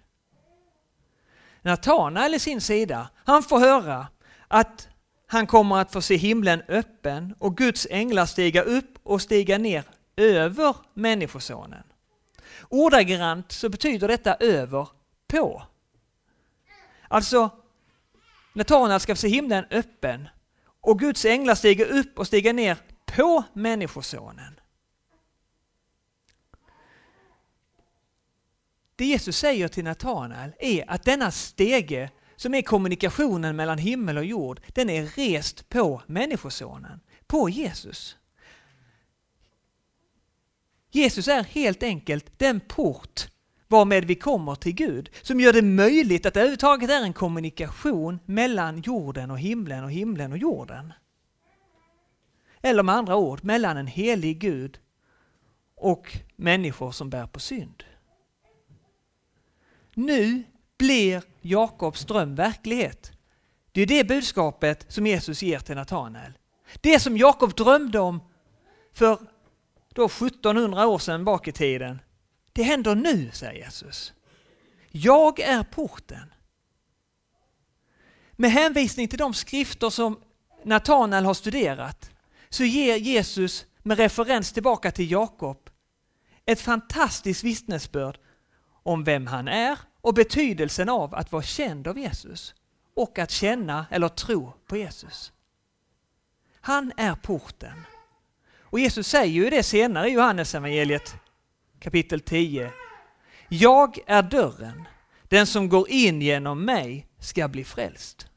Natanael 1.63 2.35
i 2.35 2.39
sin 2.39 2.61
sida, 2.61 3.11
han 3.25 3.43
får 3.43 3.59
höra 3.59 4.07
att 4.49 4.89
han 5.27 5.47
kommer 5.47 5.77
att 5.77 5.93
få 5.93 6.03
se 6.03 6.17
himlen 6.17 6.63
öppen 6.69 7.35
och 7.39 7.57
Guds 7.57 7.87
änglar 7.91 8.27
stiga 8.27 8.63
upp 8.63 8.99
och 9.03 9.23
stiga 9.23 9.59
ner 9.59 9.85
över 10.17 10.77
Människosonen. 10.95 11.83
Ordagrant 12.69 13.53
så 13.53 13.69
betyder 13.69 14.09
detta 14.09 14.35
över 14.35 14.89
på. 15.27 15.63
Alltså, 17.09 17.51
Natanael 18.53 19.01
ska 19.01 19.15
få 19.15 19.21
se 19.21 19.29
himlen 19.29 19.65
öppen 19.71 20.29
och 20.81 20.99
Guds 20.99 21.25
änglar 21.25 21.55
stiger 21.55 21.87
upp 21.87 22.19
och 22.19 22.27
stiger 22.27 22.53
ner 22.53 22.77
på 23.05 23.45
Människosonen. 23.53 24.61
Det 28.97 29.05
Jesus 29.05 29.37
säger 29.37 29.69
till 29.69 29.85
Natanael 29.85 30.53
är 30.59 30.91
att 30.91 31.05
denna 31.05 31.31
stege 31.31 32.11
som 32.37 32.55
är 32.55 32.63
kommunikationen 32.63 33.57
mellan 33.57 33.79
himmel 33.79 34.19
och 34.19 34.25
jord, 34.25 34.61
den 34.69 34.91
är 34.91 35.07
rest 35.07 35.69
på 35.69 36.03
Människosonen, 36.07 37.01
på 37.27 37.49
Jesus. 37.49 38.17
Jesus 40.91 41.29
är 41.29 41.45
helt 41.45 41.83
enkelt 41.83 42.39
den 42.39 42.61
port 42.61 43.29
varmed 43.69 44.05
vi 44.05 44.15
kommer 44.15 44.55
till 44.55 44.75
Gud, 44.75 45.11
som 45.23 45.41
gör 45.41 45.53
det 45.53 45.63
möjligt 45.63 46.27
att 46.27 46.35
det 46.35 46.41
överhuvudtaget 46.41 46.91
är 46.91 47.03
en 47.03 47.13
kommunikation 47.13 48.19
mellan 48.25 48.81
jorden 48.81 49.31
och 49.31 49.39
himlen 49.39 49.85
och 49.85 49.91
himlen 49.91 50.33
och 50.33 50.39
jorden. 50.39 50.93
Eller 52.61 52.83
med 52.83 52.95
andra 52.95 53.17
ord, 53.17 53.45
mellan 53.45 53.77
en 53.77 53.87
helig 53.87 54.39
Gud 54.39 54.79
och 55.75 56.19
människor 56.37 56.93
som 56.93 57.11
bär 57.11 57.27
på 57.27 57.41
synd. 57.41 57.85
Nu 59.95 60.43
blir 60.79 61.23
Jakobs 61.41 62.05
dröm 62.05 62.35
verklighet. 62.35 63.13
Det 63.73 63.81
är 63.83 63.87
det 63.87 64.05
budskapet 64.05 64.87
som 64.89 65.07
Jesus 65.07 65.43
ger 65.43 65.59
till 65.59 65.77
Natanael. 65.77 66.33
Det 66.81 67.01
som 67.01 67.17
Jakob 67.17 67.55
drömde 67.55 67.99
om 67.99 68.21
för 68.93 69.19
då 69.95 70.05
1700 70.05 70.87
år 70.87 70.99
sedan 70.99 71.25
bak 71.25 71.49
i 71.49 71.53
tiden, 71.53 72.01
det 72.53 72.63
händer 72.63 72.95
nu, 72.95 73.31
säger 73.33 73.65
Jesus. 73.65 74.13
Jag 74.91 75.41
är 75.41 75.63
porten. 75.63 76.33
Med 78.33 78.51
hänvisning 78.51 79.09
till 79.09 79.19
de 79.19 79.35
skrifter 79.35 79.91
som 79.91 80.21
Natanael 80.65 81.25
har 81.25 81.35
studerat 81.35 82.11
så 82.49 82.65
ger 82.65 82.97
Jesus 82.97 83.67
med 83.83 83.99
referens 83.99 84.53
tillbaka 84.53 84.91
till 84.91 85.11
Jakob 85.11 85.71
ett 86.47 86.61
fantastiskt 86.61 87.45
vittnesbörd 87.45 88.19
om 88.83 89.05
vem 89.05 89.27
han 89.27 89.49
är 89.49 89.79
och 90.07 90.15
betydelsen 90.15 90.89
av 90.89 91.15
att 91.15 91.33
vara 91.33 91.43
känd 91.43 91.89
av 91.89 91.99
Jesus 91.99 92.55
och 92.95 93.19
att 93.19 93.31
känna 93.31 93.87
eller 93.91 94.09
tro 94.09 94.53
på 94.67 94.77
Jesus. 94.77 95.33
Han 96.61 96.93
är 96.97 97.15
porten. 97.15 97.87
Och 98.61 98.81
Jesus 98.81 99.09
säger 99.09 99.33
ju 99.33 99.51
det 99.51 99.63
senare 99.63 100.09
i 100.09 100.13
Johannes 100.13 100.55
evangeliet 100.55 101.15
kapitel 101.81 102.21
10. 102.21 102.73
Jag 103.49 103.99
är 104.07 104.23
dörren. 104.23 104.85
Den 105.23 105.47
som 105.47 105.69
går 105.69 105.91
in 105.91 106.23
genom 106.23 106.65
mig 106.65 107.07
ska 107.19 107.49
bli 107.49 107.65
frälst. 107.65 108.29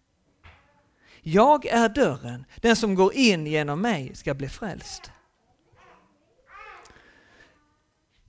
Jag 1.21 1.65
är 1.65 1.89
dörren. 1.89 2.45
Den 2.55 2.75
som 2.75 2.95
går 2.95 3.13
in 3.13 3.47
genom 3.47 3.82
mig 3.82 4.15
ska 4.15 4.34
bli 4.34 4.49
frälst. 4.49 5.12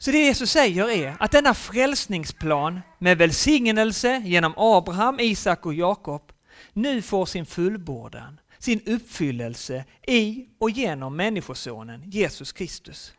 Så 0.02 0.10
det 0.10 0.18
Jesus 0.18 0.50
säger 0.50 0.90
är 0.90 1.16
att 1.18 1.30
denna 1.30 1.54
frälsningsplan 1.54 2.80
med 2.98 3.18
välsignelse 3.18 4.22
genom 4.24 4.54
Abraham, 4.56 5.20
Isak 5.20 5.66
och 5.66 5.74
Jakob 5.74 6.32
nu 6.72 7.02
får 7.02 7.26
sin 7.26 7.46
fullbordan, 7.46 8.40
sin 8.58 8.80
uppfyllelse 8.86 9.84
i 10.06 10.46
och 10.58 10.70
genom 10.70 11.16
Människosonen 11.16 12.02
Jesus 12.10 12.52
Kristus. 12.52 13.12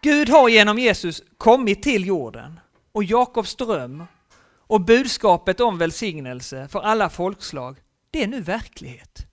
Gud 0.00 0.28
har 0.28 0.48
genom 0.48 0.78
Jesus 0.78 1.22
kommit 1.38 1.82
till 1.82 2.06
jorden 2.06 2.60
och 2.92 3.04
Jakobs 3.04 3.54
dröm 3.54 4.04
och 4.56 4.80
budskapet 4.80 5.60
om 5.60 5.78
välsignelse 5.78 6.68
för 6.68 6.80
alla 6.80 7.10
folkslag, 7.10 7.76
det 8.10 8.22
är 8.22 8.26
nu 8.26 8.40
verklighet. 8.40 9.26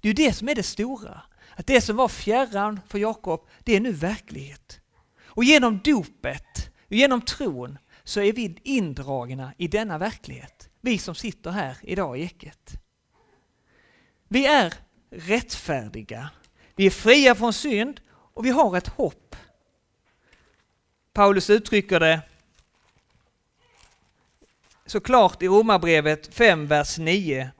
Det 0.00 0.08
är 0.08 0.10
ju 0.10 0.26
det 0.26 0.32
som 0.32 0.48
är 0.48 0.54
det 0.54 0.62
stora. 0.62 1.22
Att 1.56 1.66
det 1.66 1.80
som 1.80 1.96
var 1.96 2.08
fjärran 2.08 2.80
för 2.88 2.98
Jakob, 2.98 3.48
det 3.64 3.76
är 3.76 3.80
nu 3.80 3.92
verklighet. 3.92 4.80
Och 5.24 5.44
genom 5.44 5.80
dopet, 5.84 6.70
genom 6.88 7.20
tron, 7.20 7.78
så 8.04 8.20
är 8.20 8.32
vi 8.32 8.58
indragna 8.62 9.54
i 9.58 9.68
denna 9.68 9.98
verklighet. 9.98 10.68
Vi 10.80 10.98
som 10.98 11.14
sitter 11.14 11.50
här 11.50 11.76
idag 11.82 12.18
i 12.18 12.22
Eket. 12.22 12.72
Vi 14.28 14.46
är 14.46 14.74
rättfärdiga. 15.10 16.30
Vi 16.76 16.86
är 16.86 16.90
fria 16.90 17.34
från 17.34 17.52
synd 17.52 18.00
och 18.10 18.46
vi 18.46 18.50
har 18.50 18.76
ett 18.76 18.88
hopp. 18.88 19.36
Paulus 21.12 21.50
uttrycker 21.50 22.00
det 22.00 22.20
såklart 24.86 25.42
i 25.42 25.48
Romarbrevet 25.48 26.34
5, 26.34 26.66
vers 26.66 26.98
9. 26.98 27.50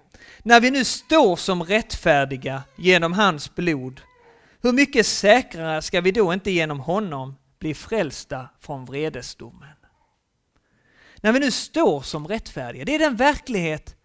När 0.42 0.60
vi 0.60 0.70
nu 0.70 0.84
står 0.84 1.36
som 1.36 1.62
rättfärdiga 1.62 2.62
genom 2.76 3.12
hans 3.12 3.54
blod, 3.54 4.00
hur 4.60 4.72
mycket 4.72 5.06
säkrare 5.06 5.82
ska 5.82 6.00
vi 6.00 6.12
då 6.12 6.32
inte 6.32 6.50
genom 6.50 6.80
honom 6.80 7.36
bli 7.58 7.74
frälsta 7.74 8.48
från 8.60 8.84
vredesdomen? 8.84 9.76
När 11.16 11.32
vi 11.32 11.38
nu 11.38 11.50
står 11.50 12.02
som 12.02 12.28
rättfärdiga, 12.28 12.84
det 12.84 12.94
är 12.94 12.98
den 12.98 13.16
verklighet 13.16 13.96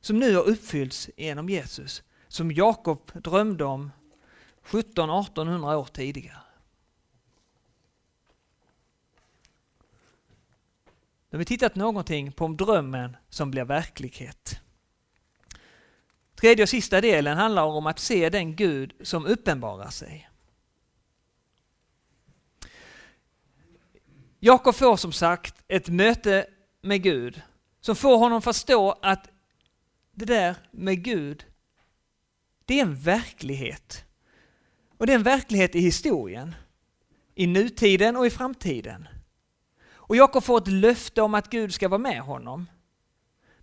som 0.00 0.18
nu 0.18 0.34
har 0.34 0.42
uppfyllts 0.42 1.10
genom 1.16 1.48
Jesus, 1.48 2.02
som 2.28 2.52
Jakob 2.52 3.12
drömde 3.14 3.64
om 3.64 3.90
1700-1800 4.64 5.74
år 5.74 5.88
tidigare. 5.92 6.36
Nu 11.30 11.36
har 11.36 11.38
vi 11.38 11.44
tittat 11.44 11.74
någonting 11.74 12.32
på 12.32 12.48
drömmen 12.48 13.16
som 13.28 13.50
blir 13.50 13.64
verklighet. 13.64 14.60
Tredje 16.40 16.62
och 16.62 16.68
sista 16.68 17.00
delen 17.00 17.36
handlar 17.36 17.64
om 17.64 17.86
att 17.86 17.98
se 17.98 18.30
den 18.30 18.56
Gud 18.56 18.92
som 19.02 19.26
uppenbarar 19.26 19.90
sig. 19.90 20.30
Jakob 24.38 24.74
får 24.74 24.96
som 24.96 25.12
sagt 25.12 25.64
ett 25.68 25.88
möte 25.88 26.46
med 26.82 27.02
Gud 27.02 27.42
som 27.80 27.96
får 27.96 28.16
honom 28.16 28.42
förstå 28.42 28.98
att 29.02 29.28
det 30.12 30.24
där 30.24 30.56
med 30.70 31.04
Gud, 31.04 31.44
det 32.64 32.78
är 32.78 32.82
en 32.82 32.94
verklighet. 32.94 34.04
Och 34.98 35.06
det 35.06 35.12
är 35.12 35.16
en 35.16 35.22
verklighet 35.22 35.74
i 35.74 35.80
historien, 35.80 36.54
i 37.34 37.46
nutiden 37.46 38.16
och 38.16 38.26
i 38.26 38.30
framtiden. 38.30 39.08
Och 39.92 40.16
Jakob 40.16 40.44
får 40.44 40.58
ett 40.58 40.68
löfte 40.68 41.22
om 41.22 41.34
att 41.34 41.50
Gud 41.50 41.74
ska 41.74 41.88
vara 41.88 41.98
med 41.98 42.20
honom. 42.20 42.66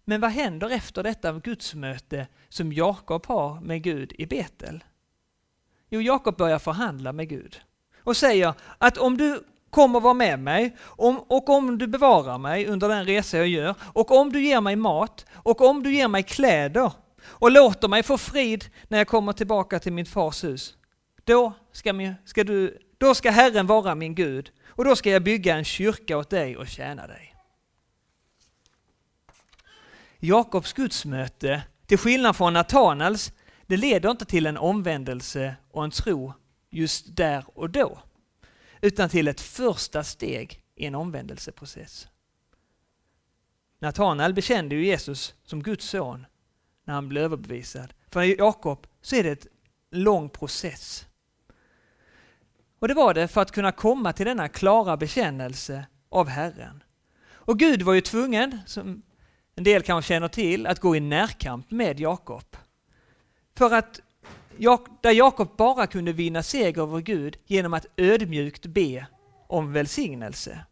Men 0.10 0.22
vad 0.22 0.32
händer 0.32 0.70
efter 0.70 1.04
detta 1.04 1.34
gudsmöte 1.34 2.28
som 2.50 2.74
Jakob 2.74 3.26
har 3.26 3.62
med 3.62 3.84
Gud 3.84 4.13
i 4.17 4.26
Betel? 4.26 4.84
Jo, 5.89 6.02
Jakob 6.02 6.38
börjar 6.38 6.60
förhandla 6.60 7.12
med 7.12 7.30
Gud 7.30 7.62
och 8.04 8.17
säger 8.17 8.54
att 8.78 8.98
om 8.98 9.17
du 9.17 9.43
kommer 9.70 10.00
vara 10.00 10.13
med 10.13 10.39
mig 10.39 10.76
om, 10.82 11.20
och 11.20 11.50
om 11.50 11.78
du 11.78 11.88
bevarar 11.88 12.38
mig 12.38 12.65
under 12.65 12.89
den 12.89 13.06
resa 13.06 13.38
jag 13.38 13.48
gör 13.48 13.76
och 13.93 14.12
om 14.12 14.32
du 14.32 14.46
ger 14.46 14.62
mig 14.62 14.76
mat 14.76 15.26
och 15.34 15.62
om 15.62 15.84
du 15.84 15.96
ger 15.96 16.08
mig 16.08 16.24
kläder 16.24 16.91
och 17.24 17.52
låter 17.52 17.88
mig 17.88 18.04
få 18.04 18.17
frid 18.17 18.65
när 18.88 18.98
jag 18.98 19.08
kommer 19.08 19.34
tillbaka 19.34 19.80
till 19.80 19.93
mitt 19.93 20.10
fars 20.10 20.43
hus. 20.43 20.78
Då 21.24 21.54
ska, 21.72 22.13
ska 22.26 22.43
du, 22.43 22.78
då 22.98 23.15
ska 23.15 23.32
Herren 23.32 23.67
vara 23.67 23.96
min 23.96 24.15
Gud 24.15 24.52
och 24.67 24.86
då 24.86 24.96
ska 24.96 25.10
jag 25.10 25.24
bygga 25.24 25.56
en 25.56 25.63
kyrka 25.65 26.17
åt 26.17 26.30
dig 26.30 26.58
och 26.58 26.67
tjäna 26.67 27.08
dig. 27.08 27.37
Jakobs 30.19 30.73
gudsmöte, 30.73 31.63
till 31.86 31.97
skillnad 31.97 32.36
från 32.36 32.53
Natanaels, 32.53 33.32
det 33.67 33.77
leder 33.77 34.12
inte 34.12 34.25
till 34.25 34.45
en 34.45 34.58
omvändelse 34.58 35.56
och 35.71 35.84
en 35.84 35.91
tro 35.91 36.34
just 36.69 37.15
där 37.15 37.43
och 37.53 37.69
då, 37.69 37.99
utan 38.82 39.10
till 39.10 39.27
ett 39.27 39.41
första 39.41 40.03
steg 40.03 40.62
i 40.75 40.86
en 40.86 40.95
omvändelseprocess. 40.95 42.08
Natanael 43.80 44.34
bekände 44.34 44.75
ju 44.75 44.86
Jesus 44.86 45.34
som 45.43 45.63
Guds 45.63 45.89
son 45.89 46.25
när 46.86 46.93
han 46.93 47.10
blev 47.10 47.23
överbevisad. 47.23 47.93
För 48.10 48.21
Jakob 48.21 48.88
så 49.01 49.15
är 49.15 49.23
det 49.23 49.45
en 49.91 50.03
lång 50.03 50.30
process. 50.30 51.06
Och 52.80 52.88
det 52.88 52.93
var 52.93 53.13
det 53.13 53.27
för 53.27 53.41
att 53.41 53.51
kunna 53.51 53.71
komma 53.71 54.13
till 54.13 54.25
denna 54.25 54.49
klara 54.49 54.97
bekännelse 54.97 55.86
av 56.10 56.27
Herren. 56.27 56.84
Och 57.30 57.60
Gud 57.60 57.82
var 57.82 57.93
ju 57.93 58.01
tvungen, 58.01 58.60
som 58.65 59.01
en 59.58 59.63
del 59.63 59.84
kanske 59.84 60.13
känner 60.13 60.28
till, 60.28 60.67
att 60.67 60.80
gå 60.80 60.96
i 60.96 61.00
närkamp 61.00 61.72
med 61.72 62.00
Jakob. 62.00 62.58
För 63.58 63.74
att 63.74 64.02
där 65.02 65.12
Jakob 65.12 65.58
bara 65.58 65.88
kunde 65.88 66.13
vinna 66.13 66.43
seger 66.43 66.82
över 66.82 67.00
Gud 67.02 67.38
genom 67.46 67.74
att 67.74 67.86
ödmjukt 67.98 68.65
be 68.65 69.06
om 69.48 69.74
välsignelse. 69.74 70.65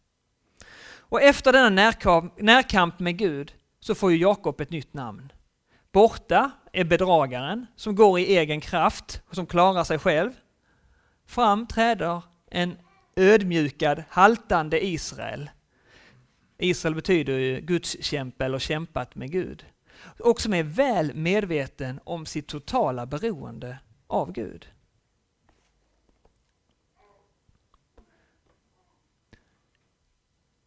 Och 0.98 1.22
efter 1.22 1.52
denna 1.52 1.70
närkamp, 1.70 2.42
närkamp 2.42 3.00
med 3.00 3.18
Gud 3.18 3.54
så 3.80 3.96
får 3.96 4.12
ju 4.12 4.18
Jakob 4.18 4.62
ett 4.62 4.70
nytt 4.70 4.94
namn. 4.94 5.32
Borta 5.92 6.52
är 6.74 6.84
bedragaren 6.84 7.66
som 7.76 7.96
går 7.96 8.20
i 8.20 8.38
egen 8.38 8.62
kraft 8.62 9.22
och 9.30 9.36
som 9.36 9.46
klarar 9.46 9.84
sig 9.84 10.00
själv. 10.00 10.32
Fram 11.28 11.68
träder 11.68 12.22
en 12.52 12.78
ödmjukad, 13.16 14.04
haltande 14.10 14.86
Israel. 14.86 15.50
Israel 16.58 16.96
betyder 16.96 17.38
ju 17.38 17.62
Guds 17.62 18.04
kämpe 18.04 18.46
eller 18.46 18.60
kämpat 18.60 19.16
med 19.16 19.32
Gud. 19.32 19.66
Och 20.20 20.42
som 20.42 20.54
är 20.54 20.64
väl 20.64 21.14
medveten 21.14 22.00
om 22.04 22.26
sitt 22.26 22.48
totala 22.48 23.06
beroende 23.06 23.80
av 24.08 24.32
Gud. 24.32 24.68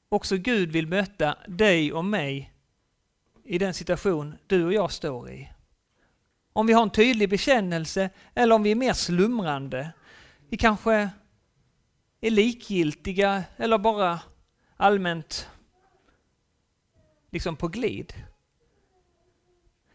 Också 0.08 0.36
Gud 0.36 0.72
vill 0.72 0.86
möta 0.86 1.38
dig 1.48 1.92
och 1.92 2.04
mig 2.04 2.52
i 3.44 3.58
den 3.58 3.74
situation 3.74 4.34
du 4.46 4.64
och 4.64 4.72
jag 4.72 4.92
står 4.92 5.30
i. 5.30 5.48
Om 6.52 6.66
vi 6.66 6.72
har 6.72 6.82
en 6.82 6.90
tydlig 6.90 7.30
bekännelse 7.30 8.10
eller 8.34 8.54
om 8.54 8.62
vi 8.62 8.70
är 8.70 8.74
mer 8.74 8.92
slumrande 8.92 9.92
vi 10.50 10.56
kanske 10.56 11.10
är 12.20 12.30
likgiltiga 12.30 13.44
eller 13.56 13.78
bara 13.78 14.20
allmänt 14.76 15.48
liksom 17.30 17.56
på 17.56 17.68
glid. 17.68 18.12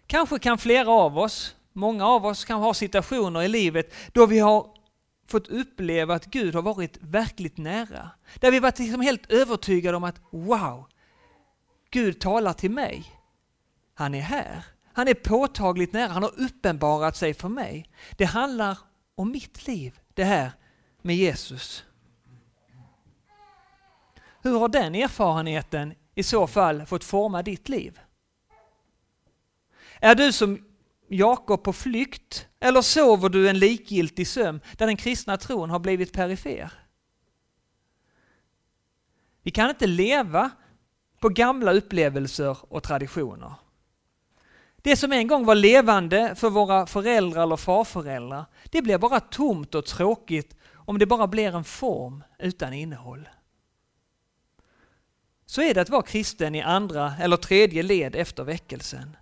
Kanske 0.07 0.39
kan 0.39 0.57
flera 0.57 0.89
av 0.89 1.17
oss, 1.17 1.55
många 1.73 2.07
av 2.07 2.25
oss 2.25 2.45
kan 2.45 2.59
ha 2.59 2.73
situationer 2.73 3.41
i 3.41 3.47
livet 3.47 3.93
då 4.13 4.25
vi 4.25 4.39
har 4.39 4.67
fått 5.27 5.47
uppleva 5.47 6.13
att 6.13 6.25
Gud 6.25 6.55
har 6.55 6.61
varit 6.61 6.97
verkligt 7.01 7.57
nära. 7.57 8.09
Där 8.35 8.51
vi 8.51 8.59
varit 8.59 8.79
liksom 8.79 9.01
helt 9.01 9.31
övertygade 9.31 9.97
om 9.97 10.03
att 10.03 10.21
wow, 10.29 10.87
Gud 11.89 12.19
talar 12.19 12.53
till 12.53 12.71
mig. 12.71 13.03
Han 13.93 14.15
är 14.15 14.21
här. 14.21 14.65
Han 14.93 15.07
är 15.07 15.13
påtagligt 15.13 15.93
nära. 15.93 16.07
Han 16.07 16.23
har 16.23 16.39
uppenbarat 16.39 17.15
sig 17.15 17.33
för 17.33 17.49
mig. 17.49 17.89
Det 18.17 18.25
handlar 18.25 18.77
om 19.15 19.31
mitt 19.31 19.67
liv 19.67 19.99
det 20.13 20.23
här 20.23 20.51
med 21.01 21.15
Jesus. 21.15 21.83
Hur 24.41 24.59
har 24.59 24.67
den 24.67 24.95
erfarenheten 24.95 25.93
i 26.15 26.23
så 26.23 26.47
fall 26.47 26.85
fått 26.85 27.03
forma 27.03 27.43
ditt 27.43 27.69
liv? 27.69 27.99
Är 29.99 30.15
du 30.15 30.33
som 30.33 30.65
Jakob 31.07 31.63
på 31.63 31.73
flykt 31.73 32.47
eller 32.59 32.81
sover 32.81 33.29
du 33.29 33.49
en 33.49 33.59
likgiltig 33.59 34.27
sömn 34.27 34.61
där 34.77 34.87
den 34.87 34.97
kristna 34.97 35.37
tron 35.37 35.69
har 35.69 35.79
blivit 35.79 36.13
perifer? 36.13 36.73
Vi 39.43 39.51
kan 39.51 39.69
inte 39.69 39.87
leva 39.87 40.51
på 41.19 41.29
gamla 41.29 41.73
upplevelser 41.73 42.57
och 42.73 42.83
traditioner. 42.83 43.53
Det 44.75 44.95
som 44.95 45.11
en 45.11 45.27
gång 45.27 45.45
var 45.45 45.55
levande 45.55 46.35
för 46.35 46.49
våra 46.49 46.85
föräldrar 46.85 47.43
eller 47.43 47.57
farföräldrar, 47.57 48.45
det 48.69 48.81
blir 48.81 48.97
bara 48.97 49.19
tomt 49.19 49.75
och 49.75 49.85
tråkigt 49.85 50.55
om 50.73 50.99
det 50.99 51.05
bara 51.05 51.27
blir 51.27 51.55
en 51.55 51.63
form 51.63 52.23
utan 52.39 52.73
innehåll. 52.73 53.29
Så 55.53 55.61
är 55.61 55.73
det 55.73 55.81
att 55.81 55.89
vara 55.89 56.01
kristen 56.01 56.55
i 56.55 56.61
andra 56.61 57.13
eller 57.19 57.37
tredje 57.37 57.83
led 57.83 58.15
efter 58.15 58.43
väckelsen. 58.43 59.17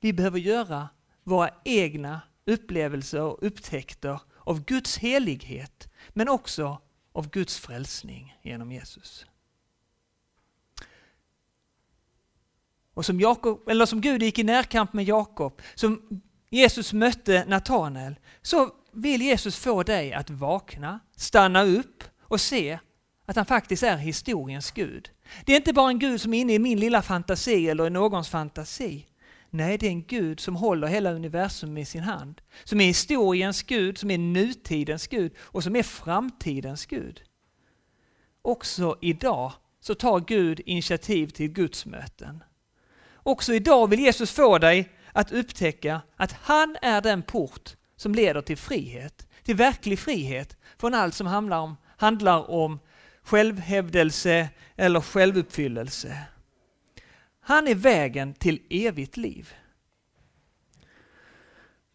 Vi 0.00 0.12
behöver 0.12 0.38
göra 0.38 0.88
våra 1.24 1.50
egna 1.64 2.20
upplevelser 2.46 3.22
och 3.22 3.38
upptäckter 3.42 4.20
av 4.38 4.64
Guds 4.64 4.98
helighet, 4.98 5.88
men 6.08 6.28
också 6.28 6.78
av 7.12 7.30
Guds 7.30 7.58
frälsning 7.58 8.38
genom 8.42 8.72
Jesus. 8.72 9.26
Och 12.94 13.06
som, 13.06 13.20
Jakob, 13.20 13.68
eller 13.68 13.86
som 13.86 14.00
Gud 14.00 14.22
gick 14.22 14.38
i 14.38 14.44
närkamp 14.44 14.92
med 14.92 15.04
Jakob, 15.04 15.62
som 15.74 16.22
Jesus 16.50 16.92
mötte 16.92 17.44
Natanael, 17.48 18.18
så 18.42 18.74
vill 18.92 19.22
Jesus 19.22 19.58
få 19.58 19.82
dig 19.82 20.12
att 20.12 20.30
vakna, 20.30 21.00
stanna 21.16 21.62
upp 21.62 22.04
och 22.20 22.40
se 22.40 22.78
att 23.24 23.36
han 23.36 23.46
faktiskt 23.46 23.82
är 23.82 23.96
historiens 23.96 24.70
Gud. 24.70 25.10
Det 25.44 25.52
är 25.52 25.56
inte 25.56 25.72
bara 25.72 25.90
en 25.90 25.98
Gud 25.98 26.20
som 26.20 26.34
är 26.34 26.40
inne 26.40 26.54
i 26.54 26.58
min 26.58 26.80
lilla 26.80 27.02
fantasi 27.02 27.68
eller 27.68 27.86
i 27.86 27.90
någons 27.90 28.28
fantasi. 28.28 29.06
Nej, 29.50 29.78
det 29.78 29.86
är 29.86 29.90
en 29.90 30.04
Gud 30.04 30.40
som 30.40 30.56
håller 30.56 30.86
hela 30.86 31.12
universum 31.12 31.78
i 31.78 31.84
sin 31.84 32.02
hand. 32.02 32.40
Som 32.64 32.80
är 32.80 32.86
historiens 32.86 33.62
Gud, 33.62 33.98
som 33.98 34.10
är 34.10 34.18
nutidens 34.18 35.06
Gud 35.06 35.32
och 35.38 35.62
som 35.62 35.76
är 35.76 35.82
framtidens 35.82 36.86
Gud. 36.86 37.22
Också 38.42 38.98
idag 39.00 39.52
så 39.80 39.94
tar 39.94 40.20
Gud 40.20 40.60
initiativ 40.64 41.26
till 41.26 41.48
gudsmöten. 41.48 42.44
Också 43.14 43.54
idag 43.54 43.90
vill 43.90 44.00
Jesus 44.00 44.32
få 44.32 44.58
dig 44.58 44.88
att 45.12 45.32
upptäcka 45.32 46.00
att 46.16 46.32
han 46.32 46.76
är 46.82 47.00
den 47.00 47.22
port 47.22 47.76
som 47.96 48.14
leder 48.14 48.40
till 48.40 48.56
frihet, 48.56 49.28
till 49.42 49.56
verklig 49.56 49.98
frihet 49.98 50.56
från 50.78 50.94
allt 50.94 51.14
som 51.14 51.26
handlar 51.26 51.58
om, 51.58 51.76
handlar 51.96 52.50
om 52.50 52.80
självhävdelse 53.28 54.48
eller 54.76 55.00
självuppfyllelse. 55.00 56.22
Han 57.40 57.68
är 57.68 57.74
vägen 57.74 58.34
till 58.34 58.62
evigt 58.70 59.16
liv. 59.16 59.52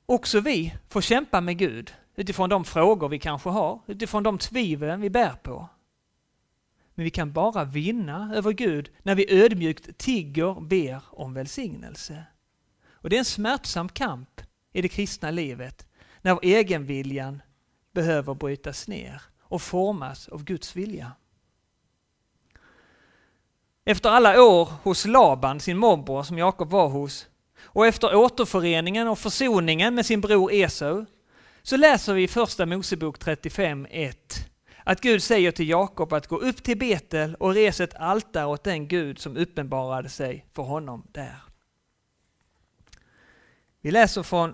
Också 0.06 0.40
vi 0.40 0.74
får 0.90 1.02
kämpa 1.02 1.42
med 1.42 1.58
Gud 1.58 1.94
utifrån 2.16 2.50
de 2.50 2.66
frågor 2.66 3.10
vi 3.10 3.20
kanske 3.20 3.50
har, 3.50 3.80
utifrån 3.88 4.24
de 4.24 4.38
tvivel 4.38 5.00
vi 5.00 5.10
bär 5.10 5.34
på. 5.44 5.70
Men 6.96 7.04
vi 7.04 7.10
kan 7.10 7.34
bara 7.34 7.64
vinna 7.64 8.36
över 8.36 8.52
Gud 8.52 8.92
när 9.04 9.16
vi 9.16 9.44
ödmjukt 9.44 9.98
tigger, 9.98 10.62
ber 10.62 11.02
om 11.10 11.34
välsignelse. 11.34 12.24
Och 12.90 13.10
det 13.10 13.16
är 13.16 13.20
en 13.20 13.26
smärtsam 13.26 13.90
kamp 13.90 14.42
i 14.74 14.82
det 14.82 14.90
kristna 14.90 15.32
livet 15.32 15.88
när 16.22 16.40
egenviljan 16.44 17.42
behöver 17.94 18.34
brytas 18.34 18.88
ner 18.88 19.22
och 19.42 19.62
formas 19.62 20.28
av 20.28 20.44
Guds 20.44 20.76
vilja. 20.76 21.12
Efter 23.86 24.10
alla 24.10 24.44
år 24.44 24.66
hos 24.84 25.06
Laban, 25.06 25.60
sin 25.60 25.78
morbror 25.78 26.24
som 26.24 26.38
Jakob 26.38 26.70
var 26.70 26.88
hos, 26.88 27.28
och 27.64 27.88
efter 27.88 28.16
återföreningen 28.16 29.08
och 29.08 29.20
försoningen 29.20 29.96
med 29.96 30.06
sin 30.06 30.22
bror 30.22 30.54
Esau, 30.54 31.06
så 31.62 31.78
läser 31.78 32.14
vi 32.14 32.24
i 32.24 32.28
Första 32.28 32.66
Mosebok 32.66 33.20
35.1 33.20 34.14
att 34.84 35.02
Gud 35.02 35.24
säger 35.24 35.52
till 35.52 35.70
Jakob 35.70 36.14
att 36.14 36.28
gå 36.28 36.38
upp 36.38 36.64
till 36.64 36.78
Betel 36.78 37.36
och 37.36 37.54
resa 37.54 37.84
ett 37.84 37.96
altare 37.96 38.46
åt 38.46 38.64
den 38.64 38.88
Gud 38.88 39.20
som 39.20 39.38
uppenbarade 39.38 40.10
sig 40.10 40.46
för 40.54 40.64
honom 40.64 41.08
där. 41.12 41.36
Vi 43.82 43.92
läser 43.92 44.24
från 44.24 44.54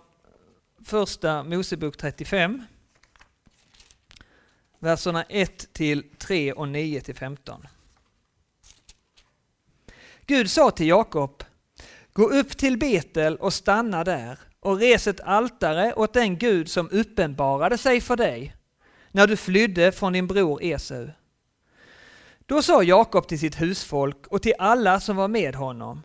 Första 0.85 1.43
Mosebok 1.43 1.97
35, 1.97 2.63
verserna 4.79 5.23
1 5.23 5.73
till 5.73 6.03
3 6.17 6.53
och 6.53 6.67
9 6.67 7.01
till 7.01 7.15
15. 7.15 7.67
Gud 10.29 10.49
sa 10.49 10.71
till 10.71 10.87
Jakob, 10.87 11.43
gå 12.13 12.29
upp 12.29 12.57
till 12.57 12.77
Betel 12.77 13.35
och 13.35 13.53
stanna 13.53 14.03
där 14.03 14.39
och 14.59 14.79
res 14.79 15.07
ett 15.07 15.19
altare 15.19 15.93
åt 15.93 16.13
den 16.13 16.37
Gud 16.37 16.69
som 16.69 16.89
uppenbarade 16.91 17.77
sig 17.77 18.01
för 18.01 18.15
dig 18.15 18.55
när 19.11 19.27
du 19.27 19.37
flydde 19.37 19.91
från 19.91 20.13
din 20.13 20.27
bror 20.27 20.63
Esau. 20.63 21.07
Då 22.45 22.61
sa 22.61 22.83
Jakob 22.83 23.27
till 23.27 23.39
sitt 23.39 23.61
husfolk 23.61 24.27
och 24.27 24.41
till 24.41 24.53
alla 24.59 24.99
som 24.99 25.15
var 25.15 25.27
med 25.27 25.55
honom, 25.55 26.01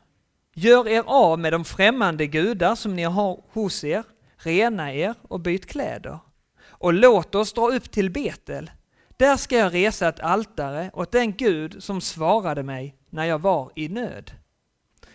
gör 0.54 0.88
er 0.88 1.02
av 1.06 1.38
med 1.38 1.52
de 1.52 1.64
främmande 1.64 2.26
gudar 2.26 2.74
som 2.74 2.96
ni 2.96 3.02
har 3.02 3.40
hos 3.52 3.84
er, 3.84 4.04
rena 4.36 4.94
er 4.94 5.14
och 5.22 5.40
byt 5.40 5.66
kläder. 5.66 6.18
Och 6.62 6.92
låt 6.92 7.34
oss 7.34 7.52
dra 7.52 7.68
upp 7.68 7.90
till 7.90 8.10
Betel. 8.10 8.70
Där 9.16 9.36
ska 9.36 9.56
jag 9.56 9.74
resa 9.74 10.08
ett 10.08 10.20
altare 10.20 10.90
åt 10.92 11.12
den 11.12 11.32
Gud 11.32 11.82
som 11.82 12.00
svarade 12.00 12.62
mig 12.62 12.96
när 13.14 13.24
jag 13.24 13.38
var 13.38 13.70
i 13.74 13.88
nöd 13.88 14.32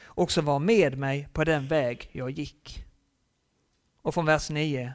och 0.04 0.32
som 0.32 0.46
var 0.46 0.60
med 0.60 0.98
mig 0.98 1.28
på 1.34 1.44
den 1.44 1.68
väg 1.68 2.10
jag 2.12 2.30
gick. 2.30 2.86
Och 4.02 4.14
från 4.14 4.26
vers 4.26 4.50
9. 4.50 4.94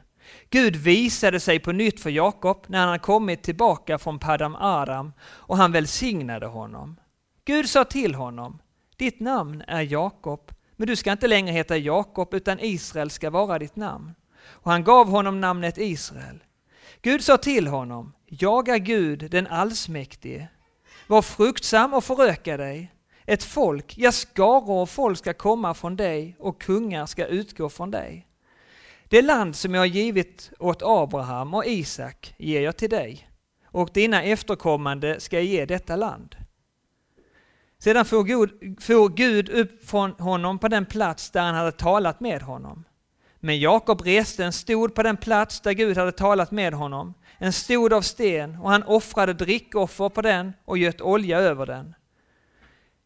Gud 0.49 0.75
visade 0.75 1.39
sig 1.39 1.59
på 1.59 1.71
nytt 1.71 1.99
för 1.99 2.09
Jakob 2.09 2.65
när 2.67 2.87
han 2.87 2.99
kommit 2.99 3.43
tillbaka 3.43 3.97
från 3.97 4.19
Padam 4.19 4.55
Aram 4.55 5.13
och 5.21 5.57
han 5.57 5.71
välsignade 5.71 6.45
honom. 6.45 6.99
Gud 7.45 7.69
sa 7.69 7.83
till 7.83 8.15
honom, 8.15 8.61
ditt 8.97 9.19
namn 9.19 9.63
är 9.67 9.81
Jakob, 9.81 10.51
men 10.75 10.87
du 10.87 10.95
ska 10.95 11.11
inte 11.11 11.27
längre 11.27 11.53
heta 11.53 11.77
Jakob 11.77 12.33
utan 12.33 12.59
Israel 12.59 13.09
ska 13.09 13.29
vara 13.29 13.59
ditt 13.59 13.75
namn. 13.75 14.15
Och 14.45 14.71
han 14.71 14.83
gav 14.83 15.09
honom 15.09 15.41
namnet 15.41 15.77
Israel. 15.77 16.43
Gud 17.01 17.23
sa 17.23 17.37
till 17.37 17.67
honom, 17.67 18.13
jag 18.25 18.69
är 18.69 18.77
Gud 18.77 19.31
den 19.31 19.47
allsmäktige. 19.47 20.47
Var 21.07 21.21
fruktsam 21.21 21.93
och 21.93 22.03
föröka 22.03 22.57
dig. 22.57 22.94
Ett 23.25 23.43
folk, 23.43 23.97
ja 23.97 24.11
skaror 24.11 24.81
av 24.81 24.85
folk 24.85 25.17
ska 25.17 25.33
komma 25.33 25.73
från 25.73 25.95
dig 25.95 26.35
och 26.39 26.61
kungar 26.61 27.05
ska 27.05 27.25
utgå 27.25 27.69
från 27.69 27.91
dig. 27.91 28.27
Det 29.09 29.21
land 29.21 29.55
som 29.55 29.73
jag 29.73 29.81
har 29.81 29.85
givit 29.85 30.51
åt 30.59 30.81
Abraham 30.85 31.53
och 31.53 31.65
Isak 31.65 32.33
ger 32.37 32.61
jag 32.61 32.77
till 32.77 32.89
dig 32.89 33.29
och 33.65 33.89
dina 33.93 34.23
efterkommande 34.23 35.19
ska 35.19 35.35
jag 35.35 35.45
ge 35.45 35.65
detta 35.65 35.95
land. 35.95 36.35
Sedan 37.79 38.05
for 38.05 38.23
Gud, 38.23 38.49
for 38.81 39.09
Gud 39.09 39.49
upp 39.49 39.89
från 39.89 40.11
honom 40.11 40.59
på 40.59 40.67
den 40.67 40.85
plats 40.85 41.31
där 41.31 41.41
han 41.41 41.55
hade 41.55 41.71
talat 41.71 42.19
med 42.19 42.41
honom. 42.41 42.83
Men 43.39 43.59
Jakob 43.59 44.01
reste 44.01 44.45
en 44.45 44.53
stod 44.53 44.95
på 44.95 45.03
den 45.03 45.17
plats 45.17 45.61
där 45.61 45.71
Gud 45.71 45.97
hade 45.97 46.11
talat 46.11 46.51
med 46.51 46.73
honom, 46.73 47.13
en 47.37 47.53
stod 47.53 47.93
av 47.93 48.01
sten, 48.01 48.57
och 48.57 48.71
han 48.71 48.83
offrade 48.83 49.33
drickoffer 49.33 50.09
på 50.09 50.21
den 50.21 50.53
och 50.65 50.77
göt 50.77 51.01
olja 51.01 51.39
över 51.39 51.65
den. 51.65 51.95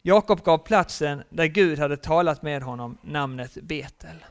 Jakob 0.02 0.44
gav 0.44 0.58
platsen 0.58 1.24
där 1.30 1.46
Gud 1.46 1.80
hade 1.80 1.98
talat 1.98 2.42
med 2.42 2.64
honom 2.64 2.98
namnet 3.02 3.54
Betel. 3.54 4.26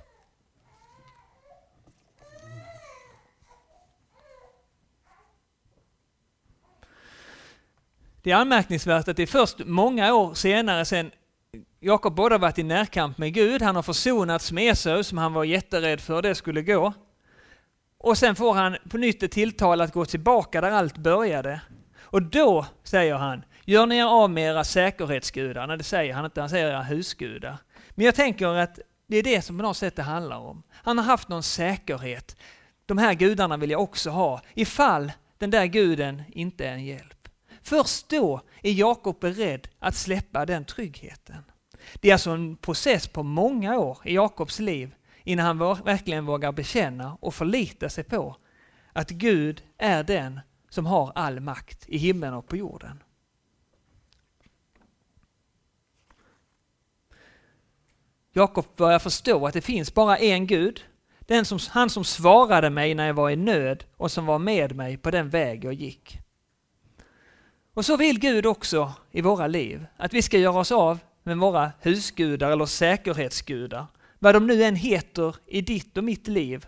Det 8.23 8.31
är 8.31 8.37
anmärkningsvärt 8.37 9.09
att 9.09 9.17
det 9.17 9.23
är 9.23 9.27
först 9.27 9.59
många 9.59 10.15
år 10.15 10.35
senare 10.35 10.85
sen 10.85 11.11
Jakob 11.81 12.15
både 12.15 12.39
varit 12.39 12.59
i 12.59 12.63
närkamp 12.63 13.19
med 13.19 13.35
Gud, 13.35 13.63
han 13.63 13.77
har 13.77 13.83
försonats 13.83 14.53
med 14.53 14.73
Esau 14.73 15.03
som 15.03 15.19
han 15.19 15.33
var 15.33 15.45
jätterädd 15.45 16.01
för 16.01 16.23
det 16.23 16.35
skulle 16.35 16.63
gå. 16.63 16.93
Och 17.99 18.19
sen 18.19 18.37
får 18.37 18.55
han 18.55 18.77
på 18.91 18.97
nytt 18.97 19.23
ett 19.23 19.33
tilltal 19.33 19.81
att 19.81 19.93
gå 19.93 20.05
tillbaka 20.05 20.61
där 20.61 20.71
allt 20.71 20.97
började. 20.97 21.61
Och 22.01 22.23
då 22.23 22.67
säger 22.83 23.15
han, 23.15 23.43
gör 23.69 23.87
ni 23.87 23.97
er 23.97 24.05
av 24.05 24.31
med 24.31 24.51
era 24.51 24.65
säkerhetsgudar. 24.65 25.67
Nej, 25.67 25.79
det 25.79 25.85
säger 25.85 26.15
han 26.15 26.25
inte, 26.25 26.41
han 26.41 26.51
säger 26.51 26.69
era 26.69 26.83
husgudar. 26.83 27.57
Men 27.91 28.07
jag 28.07 28.15
tänker 28.15 28.47
att 28.47 28.79
det 29.07 29.17
är 29.17 29.23
det 29.23 29.43
som 29.43 29.57
på 29.57 29.63
något 29.63 29.77
sätt 29.77 29.97
det 29.97 30.03
handlar 30.03 30.39
om. 30.39 30.63
Han 30.73 30.99
har 30.99 31.05
haft 31.05 31.29
någon 31.29 31.43
säkerhet. 31.43 32.37
De 32.87 32.99
här 32.99 33.15
gudarna 33.15 33.57
vill 33.57 33.71
jag 33.71 33.83
också 33.83 34.11
ha, 34.11 34.41
ifall 34.55 35.13
den 35.39 35.51
där 35.51 35.67
guden 35.67 36.23
inte 36.29 36.67
är 36.67 36.73
en 36.73 36.85
hjälp. 36.85 37.29
Först 37.63 38.09
då 38.09 38.41
är 38.63 38.73
Jakob 38.73 39.21
beredd 39.21 39.69
att 39.79 39.95
släppa 39.95 40.47
den 40.47 40.65
tryggheten. 40.65 41.45
Det 41.95 42.09
är 42.09 42.13
alltså 42.13 42.31
en 42.31 42.57
process 42.57 43.09
på 43.09 43.23
många 43.23 43.79
år 43.79 43.99
i 44.05 44.15
Jakobs 44.15 44.59
liv 44.59 44.95
innan 45.25 45.47
han 45.47 45.59
verkligen 45.85 46.27
vågar 46.27 46.53
bekänna 46.53 47.19
och 47.21 47.35
förlita 47.35 47.89
sig 47.89 48.05
på 48.05 48.37
att 48.93 49.11
Gud 49.11 49.63
är 49.79 50.03
den 50.03 50.41
som 50.71 50.87
har 50.87 51.13
all 51.15 51.41
makt 51.41 51.89
i 51.89 51.99
himlen 51.99 52.35
och 52.35 52.49
på 52.49 52.57
jorden. 52.57 53.03
Jakob 58.39 58.67
börjar 58.77 58.99
förstå 58.99 59.47
att 59.47 59.55
det 59.55 59.61
finns 59.61 59.95
bara 59.95 60.19
en 60.19 60.47
Gud, 60.47 60.85
den 61.21 61.45
som, 61.45 61.59
han 61.71 61.91
som 61.91 62.05
svarade 62.05 62.71
mig 62.71 62.95
när 62.95 63.07
jag 63.07 63.15
var 63.15 63.31
i 63.31 63.37
nöd 63.37 63.85
och 63.97 64.11
som 64.11 64.27
var 64.27 64.39
med 64.39 64.77
mig 64.77 64.97
på 64.97 65.11
den 65.11 65.29
väg 65.29 65.65
jag 65.65 65.73
gick. 65.73 66.19
Och 67.75 67.85
så 67.85 67.97
vill 67.97 68.21
Gud 68.21 68.47
också 68.47 68.93
i 69.11 69.21
våra 69.21 69.47
liv, 69.47 69.87
att 69.97 70.15
vi 70.15 70.23
ska 70.23 70.39
göra 70.39 70.59
oss 70.59 70.73
av 70.73 70.99
med 71.23 71.39
våra 71.39 71.73
husgudar 71.81 72.51
eller 72.51 72.67
säkerhetsgudar, 72.67 73.87
vad 74.19 74.35
de 74.35 74.47
nu 74.47 74.65
än 74.65 74.77
heter 74.77 75.37
i 75.47 75.61
ditt 75.61 75.97
och 75.97 76.05
mitt 76.05 76.29
liv. 76.29 76.67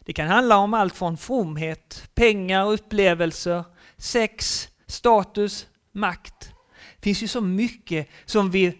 Det 0.00 0.12
kan 0.12 0.28
handla 0.28 0.56
om 0.56 0.74
allt 0.74 0.94
från 0.94 1.16
fromhet, 1.16 2.08
pengar, 2.14 2.72
upplevelser, 2.72 3.64
sex, 3.96 4.68
status, 4.86 5.66
makt. 5.92 6.52
Det 6.96 7.02
finns 7.02 7.22
ju 7.22 7.28
så 7.28 7.40
mycket 7.40 8.08
som 8.24 8.50
vi 8.50 8.78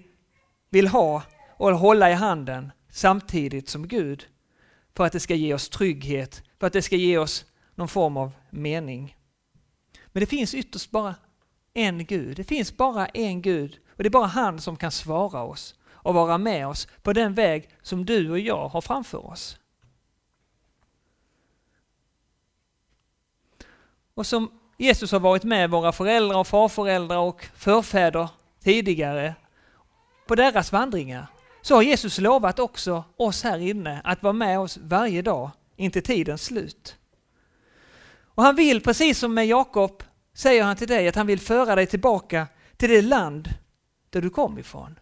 vill 0.70 0.88
ha 0.88 1.22
och 1.56 1.78
hålla 1.78 2.10
i 2.10 2.14
handen 2.14 2.72
samtidigt 2.90 3.68
som 3.68 3.88
Gud 3.88 4.26
för 4.96 5.04
att 5.04 5.12
det 5.12 5.20
ska 5.20 5.34
ge 5.34 5.54
oss 5.54 5.68
trygghet, 5.68 6.42
för 6.60 6.66
att 6.66 6.72
det 6.72 6.82
ska 6.82 6.96
ge 6.96 7.18
oss 7.18 7.44
någon 7.74 7.88
form 7.88 8.16
av 8.16 8.32
mening. 8.50 9.16
Men 10.06 10.20
det 10.20 10.26
finns 10.26 10.54
ytterst 10.54 10.90
bara 10.90 11.14
en 11.74 12.04
Gud. 12.04 12.36
Det 12.36 12.44
finns 12.44 12.76
bara 12.76 13.06
en 13.06 13.42
Gud 13.42 13.78
och 13.88 14.02
det 14.02 14.08
är 14.08 14.10
bara 14.10 14.26
han 14.26 14.60
som 14.60 14.76
kan 14.76 14.90
svara 14.90 15.42
oss 15.42 15.74
och 15.90 16.14
vara 16.14 16.38
med 16.38 16.68
oss 16.68 16.88
på 17.02 17.12
den 17.12 17.34
väg 17.34 17.68
som 17.82 18.04
du 18.04 18.30
och 18.30 18.38
jag 18.38 18.68
har 18.68 18.80
framför 18.80 19.26
oss. 19.26 19.58
Och 24.14 24.26
som 24.26 24.60
Jesus 24.78 25.12
har 25.12 25.20
varit 25.20 25.44
med 25.44 25.70
våra 25.70 25.92
föräldrar 25.92 26.38
och 26.38 26.46
farföräldrar 26.46 27.18
och 27.18 27.46
förfäder 27.54 28.28
tidigare 28.62 29.34
på 30.26 30.34
deras 30.34 30.72
vandringar 30.72 31.26
så 31.64 31.74
har 31.74 31.82
Jesus 31.82 32.18
lovat 32.18 32.58
också 32.58 33.04
oss 33.16 33.42
här 33.42 33.58
inne 33.58 34.00
att 34.04 34.22
vara 34.22 34.32
med 34.32 34.58
oss 34.58 34.78
varje 34.82 35.22
dag 35.22 35.50
intill 35.76 36.02
tidens 36.02 36.44
slut. 36.44 36.96
Och 38.24 38.42
han 38.42 38.56
vill, 38.56 38.80
precis 38.80 39.18
som 39.18 39.34
med 39.34 39.46
Jakob, 39.46 40.02
säger 40.34 40.64
han 40.64 40.76
till 40.76 40.88
dig 40.88 41.08
att 41.08 41.14
han 41.14 41.26
vill 41.26 41.40
föra 41.40 41.74
dig 41.74 41.86
tillbaka 41.86 42.46
till 42.76 42.90
det 42.90 43.02
land 43.02 43.48
där 44.10 44.22
du 44.22 44.30
kom 44.30 44.58
ifrån. 44.58 44.98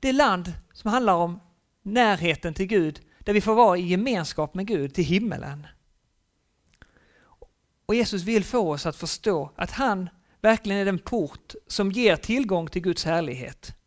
Det 0.00 0.12
land 0.12 0.52
som 0.72 0.90
handlar 0.90 1.14
om 1.14 1.40
närheten 1.82 2.54
till 2.54 2.66
Gud, 2.66 3.00
där 3.18 3.32
vi 3.32 3.40
får 3.40 3.54
vara 3.54 3.78
i 3.78 3.86
gemenskap 3.86 4.54
med 4.54 4.66
Gud, 4.66 4.94
till 4.94 5.04
himmelen. 5.04 5.66
Och 7.86 7.94
Jesus 7.94 8.22
vill 8.22 8.44
få 8.44 8.72
oss 8.72 8.86
att 8.86 8.96
förstå 8.96 9.50
att 9.56 9.70
han 9.70 10.08
verkligen 10.40 10.80
är 10.80 10.84
den 10.84 10.98
port 10.98 11.54
som 11.66 11.92
ger 11.92 12.16
tillgång 12.16 12.66
till 12.66 12.82
Guds 12.82 13.04
härlighet. 13.04 13.77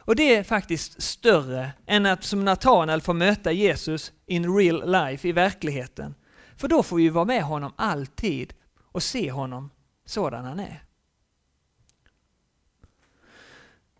Och 0.00 0.16
det 0.16 0.34
är 0.34 0.42
faktiskt 0.42 1.02
större 1.02 1.72
än 1.86 2.06
att 2.06 2.24
som 2.24 2.44
Natanael 2.44 3.00
få 3.00 3.12
möta 3.12 3.52
Jesus 3.52 4.12
in 4.26 4.56
real 4.56 4.90
life, 4.90 5.28
i 5.28 5.32
verkligheten. 5.32 6.14
För 6.56 6.68
då 6.68 6.82
får 6.82 6.96
vi 6.96 7.08
vara 7.08 7.24
med 7.24 7.42
honom 7.42 7.72
alltid 7.76 8.54
och 8.92 9.02
se 9.02 9.30
honom 9.30 9.70
sådan 10.06 10.44
han 10.44 10.60
är. 10.60 10.84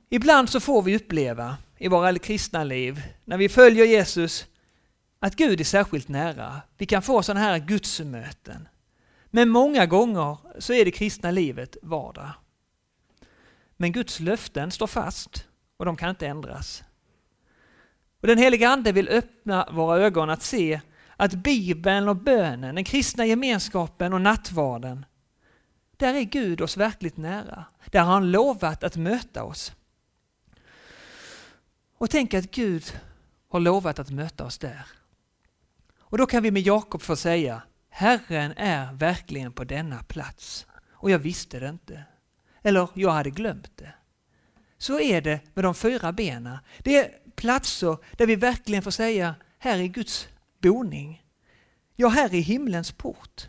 Ibland 0.08 0.50
så 0.50 0.60
får 0.60 0.82
vi 0.82 0.96
uppleva 0.96 1.56
i 1.78 1.88
våra 1.88 2.18
kristna 2.18 2.64
liv, 2.64 3.02
när 3.24 3.36
vi 3.36 3.48
följer 3.48 3.84
Jesus, 3.84 4.46
att 5.18 5.36
Gud 5.36 5.60
är 5.60 5.64
särskilt 5.64 6.08
nära. 6.08 6.60
Vi 6.78 6.86
kan 6.86 7.02
få 7.02 7.22
sådana 7.22 7.40
här 7.40 7.58
gudsmöten. 7.58 8.68
Men 9.26 9.48
många 9.48 9.86
gånger 9.86 10.38
så 10.58 10.72
är 10.72 10.84
det 10.84 10.90
kristna 10.90 11.30
livet 11.30 11.76
vardag. 11.82 12.30
Men 13.76 13.92
Guds 13.92 14.20
löften 14.20 14.70
står 14.70 14.86
fast 14.86 15.46
och 15.80 15.86
de 15.86 15.96
kan 15.96 16.10
inte 16.10 16.26
ändras. 16.26 16.84
Och 18.20 18.26
Den 18.26 18.38
heliga 18.38 18.68
Ande 18.68 18.92
vill 18.92 19.08
öppna 19.08 19.68
våra 19.72 19.98
ögon 19.98 20.30
att 20.30 20.42
se 20.42 20.80
att 21.16 21.34
Bibeln 21.34 22.08
och 22.08 22.16
bönen, 22.16 22.74
den 22.74 22.84
kristna 22.84 23.26
gemenskapen 23.26 24.12
och 24.12 24.20
nattvarden, 24.20 25.06
där 25.96 26.14
är 26.14 26.22
Gud 26.22 26.60
oss 26.60 26.76
verkligt 26.76 27.16
nära. 27.16 27.64
Där 27.86 28.00
har 28.00 28.12
han 28.12 28.30
lovat 28.30 28.84
att 28.84 28.96
möta 28.96 29.44
oss. 29.44 29.72
Och 31.98 32.10
tänk 32.10 32.34
att 32.34 32.50
Gud 32.50 33.00
har 33.48 33.60
lovat 33.60 33.98
att 33.98 34.10
möta 34.10 34.44
oss 34.44 34.58
där. 34.58 34.86
Och 35.98 36.18
då 36.18 36.26
kan 36.26 36.42
vi 36.42 36.50
med 36.50 36.62
Jakob 36.62 37.02
få 37.02 37.16
säga, 37.16 37.62
Herren 37.88 38.52
är 38.56 38.92
verkligen 38.92 39.52
på 39.52 39.64
denna 39.64 40.02
plats. 40.02 40.66
Och 40.92 41.10
jag 41.10 41.18
visste 41.18 41.60
det 41.60 41.68
inte. 41.68 42.04
Eller 42.62 42.88
jag 42.94 43.10
hade 43.10 43.30
glömt 43.30 43.76
det. 43.76 43.94
Så 44.80 45.00
är 45.00 45.20
det 45.20 45.40
med 45.54 45.64
de 45.64 45.74
fyra 45.74 46.12
benen. 46.12 46.58
Det 46.78 46.96
är 46.96 47.10
platser 47.36 47.96
där 48.16 48.26
vi 48.26 48.36
verkligen 48.36 48.82
får 48.82 48.90
säga, 48.90 49.34
här 49.58 49.78
är 49.78 49.86
Guds 49.86 50.28
boning. 50.58 51.24
Ja, 51.96 52.08
här 52.08 52.34
är 52.34 52.40
himlens 52.40 52.92
port. 52.92 53.48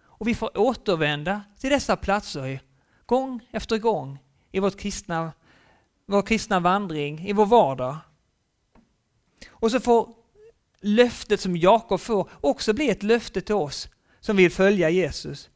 Och 0.00 0.28
vi 0.28 0.34
får 0.34 0.58
återvända 0.58 1.42
till 1.58 1.70
dessa 1.70 1.96
platser 1.96 2.60
gång 3.06 3.48
efter 3.52 3.78
gång 3.78 4.18
i 4.52 4.60
vårt 4.60 4.78
kristna, 4.78 5.32
vår 6.06 6.22
kristna 6.22 6.60
vandring, 6.60 7.26
i 7.26 7.32
vår 7.32 7.46
vardag. 7.46 7.96
Och 9.50 9.70
så 9.70 9.80
får 9.80 10.14
löftet 10.80 11.40
som 11.40 11.56
Jakob 11.56 12.00
får 12.00 12.30
också 12.40 12.72
bli 12.72 12.90
ett 12.90 13.02
löfte 13.02 13.40
till 13.40 13.54
oss 13.54 13.88
som 14.20 14.36
vill 14.36 14.50
följa 14.50 14.90
Jesus. 14.90 15.50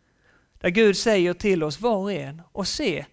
Där 0.60 0.68
Gud 0.70 0.96
säger 0.96 1.34
till 1.34 1.62
oss 1.62 1.80
var 1.80 1.96
och 1.96 2.12
en, 2.12 2.42
och 2.52 2.68
se, 2.68 3.06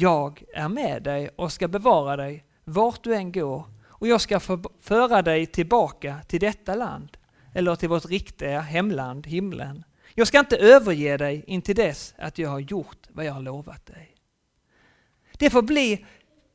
jag 0.00 0.44
är 0.54 0.68
med 0.68 1.02
dig 1.02 1.30
och 1.36 1.52
ska 1.52 1.68
bevara 1.68 2.16
dig 2.16 2.44
vart 2.64 3.04
du 3.04 3.14
än 3.14 3.32
går 3.32 3.64
och 3.86 4.08
jag 4.08 4.20
ska 4.20 4.40
föra 4.80 5.22
dig 5.22 5.46
tillbaka 5.46 6.20
till 6.28 6.40
detta 6.40 6.74
land 6.74 7.16
eller 7.54 7.76
till 7.76 7.88
vårt 7.88 8.06
riktiga 8.06 8.60
hemland, 8.60 9.26
himlen. 9.26 9.84
Jag 10.14 10.26
ska 10.26 10.38
inte 10.38 10.56
överge 10.56 11.16
dig 11.16 11.44
intill 11.46 11.76
dess 11.76 12.14
att 12.18 12.38
jag 12.38 12.50
har 12.50 12.58
gjort 12.58 13.08
vad 13.08 13.24
jag 13.24 13.32
har 13.32 13.42
lovat 13.42 13.86
dig. 13.86 14.14
Det 15.38 15.50
får 15.50 15.62
bli 15.62 16.06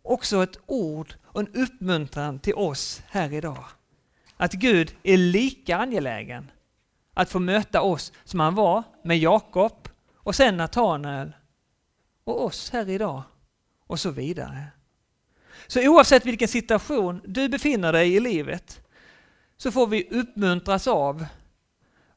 också 0.01 0.43
ett 0.43 0.59
ord 0.65 1.15
och 1.23 1.39
en 1.39 1.55
uppmuntran 1.55 2.39
till 2.39 2.55
oss 2.55 3.03
här 3.07 3.33
idag. 3.33 3.65
Att 4.37 4.53
Gud 4.53 4.95
är 5.03 5.17
lika 5.17 5.77
angelägen 5.77 6.51
att 7.13 7.29
få 7.29 7.39
möta 7.39 7.81
oss 7.81 8.11
som 8.23 8.39
han 8.39 8.55
var 8.55 8.83
med 9.03 9.17
Jakob 9.17 9.89
och 10.15 10.35
sen 10.35 10.57
Natanael 10.57 11.35
och 12.23 12.45
oss 12.45 12.69
här 12.69 12.89
idag 12.89 13.23
och 13.87 13.99
så 13.99 14.11
vidare. 14.11 14.67
Så 15.67 15.87
oavsett 15.89 16.25
vilken 16.25 16.47
situation 16.47 17.21
du 17.25 17.49
befinner 17.49 17.93
dig 17.93 18.15
i 18.15 18.19
livet 18.19 18.81
så 19.57 19.71
får 19.71 19.87
vi 19.87 20.07
uppmuntras 20.11 20.87
av 20.87 21.25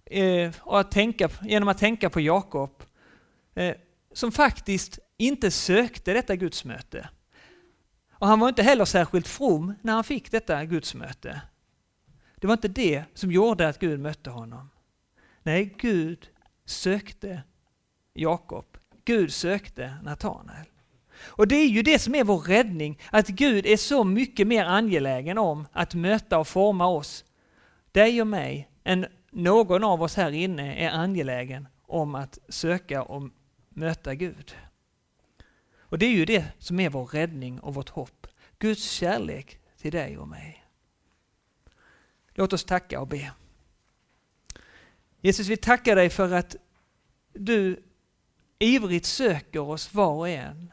eh, 0.05 0.53
att 0.67 0.91
tänka, 0.91 1.29
genom 1.43 1.69
att 1.69 1.79
tänka 1.79 2.11
på 2.11 2.21
Jakob 2.21 2.83
eh, 3.55 3.75
som 4.13 4.33
faktiskt 4.33 4.99
inte 5.17 5.51
sökte 5.51 6.13
detta 6.13 6.37
gudsmöte. 6.37 7.09
Och 8.13 8.27
han 8.27 8.41
var 8.41 8.49
inte 8.49 8.63
heller 8.63 8.85
särskilt 8.85 9.29
from 9.29 9.75
när 9.83 9.93
han 9.93 10.05
fick 10.05 10.31
detta 10.31 10.65
gudsmöte. 10.65 11.41
Det 12.37 12.47
var 12.47 12.55
inte 12.55 12.69
det 12.69 13.05
som 13.15 13.33
gjorde 13.33 13.69
att 13.69 13.79
Gud 13.79 14.01
mötte 14.01 14.31
honom. 14.31 14.71
Nej, 15.43 15.75
Gud 15.79 16.29
sökte 16.65 17.43
Jakob. 18.15 18.79
Gud 19.05 19.33
sökte 19.33 19.95
Natanael. 20.03 20.67
Och 21.21 21.49
det 21.49 21.57
är 21.57 21.69
ju 21.69 21.83
det 21.83 21.99
som 21.99 22.15
är 22.15 22.25
vår 22.25 22.39
räddning, 22.39 22.99
att 23.11 23.29
Gud 23.29 23.67
är 23.67 23.77
så 23.77 24.05
mycket 24.05 24.47
mer 24.47 24.65
angelägen 24.65 25.39
om 25.39 25.67
att 25.73 25.95
möta 25.95 26.39
och 26.39 26.49
forma 26.49 26.87
oss, 26.87 27.25
dig 27.93 28.21
och 28.21 28.27
mig, 28.27 28.69
än 28.85 29.07
någon 29.31 29.85
av 29.85 30.03
oss 30.03 30.17
här 30.17 30.31
inne 30.31 30.77
är 30.77 30.91
angelägen 30.91 31.69
om 31.87 32.15
att 32.15 32.39
söka 32.49 33.03
och 33.03 33.29
möta 33.69 34.15
Gud. 34.15 34.57
Och 35.79 35.99
det 35.99 36.07
är 36.07 36.11
ju 36.11 36.25
det 36.25 36.45
som 36.59 36.81
är 36.81 36.91
vår 36.91 37.07
räddning 37.07 37.61
och 37.61 37.75
vårt 37.75 37.89
hopp. 37.89 38.27
Guds 38.59 38.91
kärlek 38.91 39.59
till 39.81 39.93
dig 39.93 40.19
och 40.19 40.29
mig. 40.29 40.65
Låt 42.35 42.53
oss 42.53 42.65
tacka 42.65 43.01
och 43.01 43.09
be. 43.09 43.33
Jesus, 45.21 45.47
vi 45.47 45.57
tackar 45.57 45.97
dig 45.97 46.11
för 46.11 46.33
att 46.33 46.57
du 47.33 47.83
ivrigt 48.59 49.07
söker 49.07 49.61
oss 49.61 49.95
var 49.95 50.13
och 50.13 50.29
en. 50.29 50.73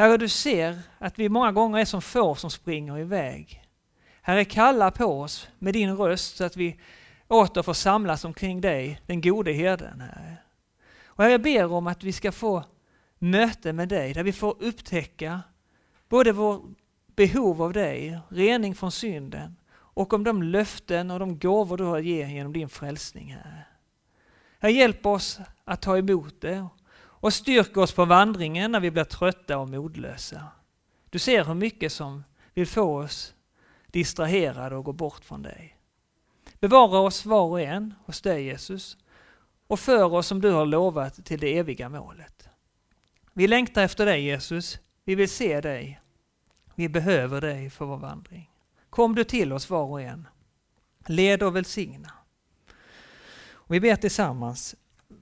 Herre, 0.00 0.16
du 0.16 0.28
ser 0.28 0.78
att 0.98 1.18
vi 1.18 1.28
många 1.28 1.52
gånger 1.52 1.78
är 1.78 1.84
som 1.84 2.02
får 2.02 2.34
som 2.34 2.50
springer 2.50 2.98
iväg. 2.98 3.62
Herre, 4.22 4.44
kalla 4.44 4.90
på 4.90 5.04
oss 5.04 5.48
med 5.58 5.74
din 5.74 5.96
röst 5.96 6.36
så 6.36 6.44
att 6.44 6.56
vi 6.56 6.80
åter 7.28 7.62
får 7.62 7.72
samlas 7.72 8.24
omkring 8.24 8.60
dig, 8.60 9.00
den 9.06 9.20
gode 9.20 9.52
herden. 9.52 10.00
Herre. 10.00 10.36
Och 11.04 11.24
herre, 11.24 11.32
jag 11.32 11.42
ber 11.42 11.72
om 11.72 11.86
att 11.86 12.04
vi 12.04 12.12
ska 12.12 12.32
få 12.32 12.64
möte 13.18 13.72
med 13.72 13.88
dig, 13.88 14.14
där 14.14 14.22
vi 14.22 14.32
får 14.32 14.56
upptäcka 14.60 15.40
både 16.08 16.32
vår 16.32 16.62
behov 17.06 17.62
av 17.62 17.72
dig, 17.72 18.18
rening 18.28 18.74
från 18.74 18.92
synden, 18.92 19.56
och 19.72 20.12
om 20.12 20.24
de 20.24 20.42
löften 20.42 21.10
och 21.10 21.18
de 21.18 21.38
gåvor 21.38 21.76
du 21.76 21.84
har 21.84 21.98
att 21.98 22.04
ge 22.04 22.26
genom 22.26 22.52
din 22.52 22.68
frälsning, 22.68 23.32
Herre. 23.32 23.64
Herre, 24.58 24.72
hjälp 24.72 25.06
oss 25.06 25.40
att 25.64 25.82
ta 25.82 25.98
emot 25.98 26.40
det 26.40 26.66
och 27.20 27.32
styrk 27.32 27.76
oss 27.76 27.92
på 27.92 28.04
vandringen 28.04 28.72
när 28.72 28.80
vi 28.80 28.90
blir 28.90 29.04
trötta 29.04 29.58
och 29.58 29.68
modlösa. 29.68 30.46
Du 31.10 31.18
ser 31.18 31.44
hur 31.44 31.54
mycket 31.54 31.92
som 31.92 32.24
vill 32.54 32.66
få 32.66 32.98
oss 32.98 33.34
distraherade 33.86 34.76
och 34.76 34.84
gå 34.84 34.92
bort 34.92 35.24
från 35.24 35.42
dig. 35.42 35.76
Bevara 36.60 36.98
oss 36.98 37.26
var 37.26 37.42
och 37.42 37.60
en 37.60 37.94
hos 38.04 38.20
dig 38.20 38.44
Jesus 38.44 38.96
och 39.66 39.80
för 39.80 40.14
oss 40.14 40.26
som 40.26 40.40
du 40.40 40.50
har 40.50 40.66
lovat 40.66 41.24
till 41.24 41.40
det 41.40 41.58
eviga 41.58 41.88
målet. 41.88 42.48
Vi 43.32 43.48
längtar 43.48 43.82
efter 43.82 44.06
dig 44.06 44.22
Jesus, 44.22 44.78
vi 45.04 45.14
vill 45.14 45.28
se 45.28 45.60
dig. 45.60 46.00
Vi 46.74 46.88
behöver 46.88 47.40
dig 47.40 47.70
för 47.70 47.84
vår 47.84 47.96
vandring. 47.96 48.50
Kom 48.90 49.14
du 49.14 49.24
till 49.24 49.52
oss 49.52 49.70
var 49.70 49.84
och 49.84 50.00
en. 50.00 50.28
Led 51.06 51.42
och 51.42 51.56
välsigna. 51.56 52.12
Och 53.52 53.74
vi 53.74 53.80
ber 53.80 53.96
tillsammans. 53.96 54.74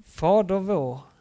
Fader 0.06 0.58
vår 0.58 1.00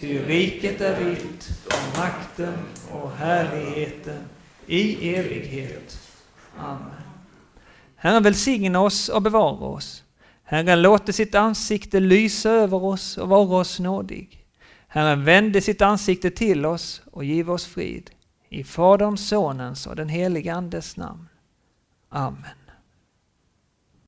Ty 0.00 0.18
riket 0.18 0.80
är 0.80 1.04
ditt, 1.04 1.50
och 1.66 1.98
makten 1.98 2.54
och 2.92 3.10
härligheten 3.10 4.24
i 4.66 5.14
evighet. 5.14 5.98
Amen. 6.58 6.90
Herren 7.96 8.22
välsigne 8.22 8.78
oss 8.78 9.08
och 9.08 9.22
bevara 9.22 9.66
oss. 9.66 10.04
Herren 10.44 10.82
låter 10.82 11.12
sitt 11.12 11.34
ansikte 11.34 12.00
lysa 12.00 12.50
över 12.50 12.84
oss 12.84 13.18
och 13.18 13.28
vara 13.28 13.56
oss 13.56 13.80
nådig. 13.80 14.44
Herren 14.88 15.24
vände 15.24 15.60
sitt 15.60 15.82
ansikte 15.82 16.30
till 16.30 16.66
oss 16.66 17.02
och 17.10 17.24
giv 17.24 17.50
oss 17.50 17.66
frid. 17.66 18.10
I 18.48 18.64
Faderns, 18.64 19.28
Sonens 19.28 19.86
och 19.86 19.96
den 19.96 20.08
helige 20.08 20.54
Andes 20.54 20.96
namn. 20.96 21.28
Amen. 22.08 22.63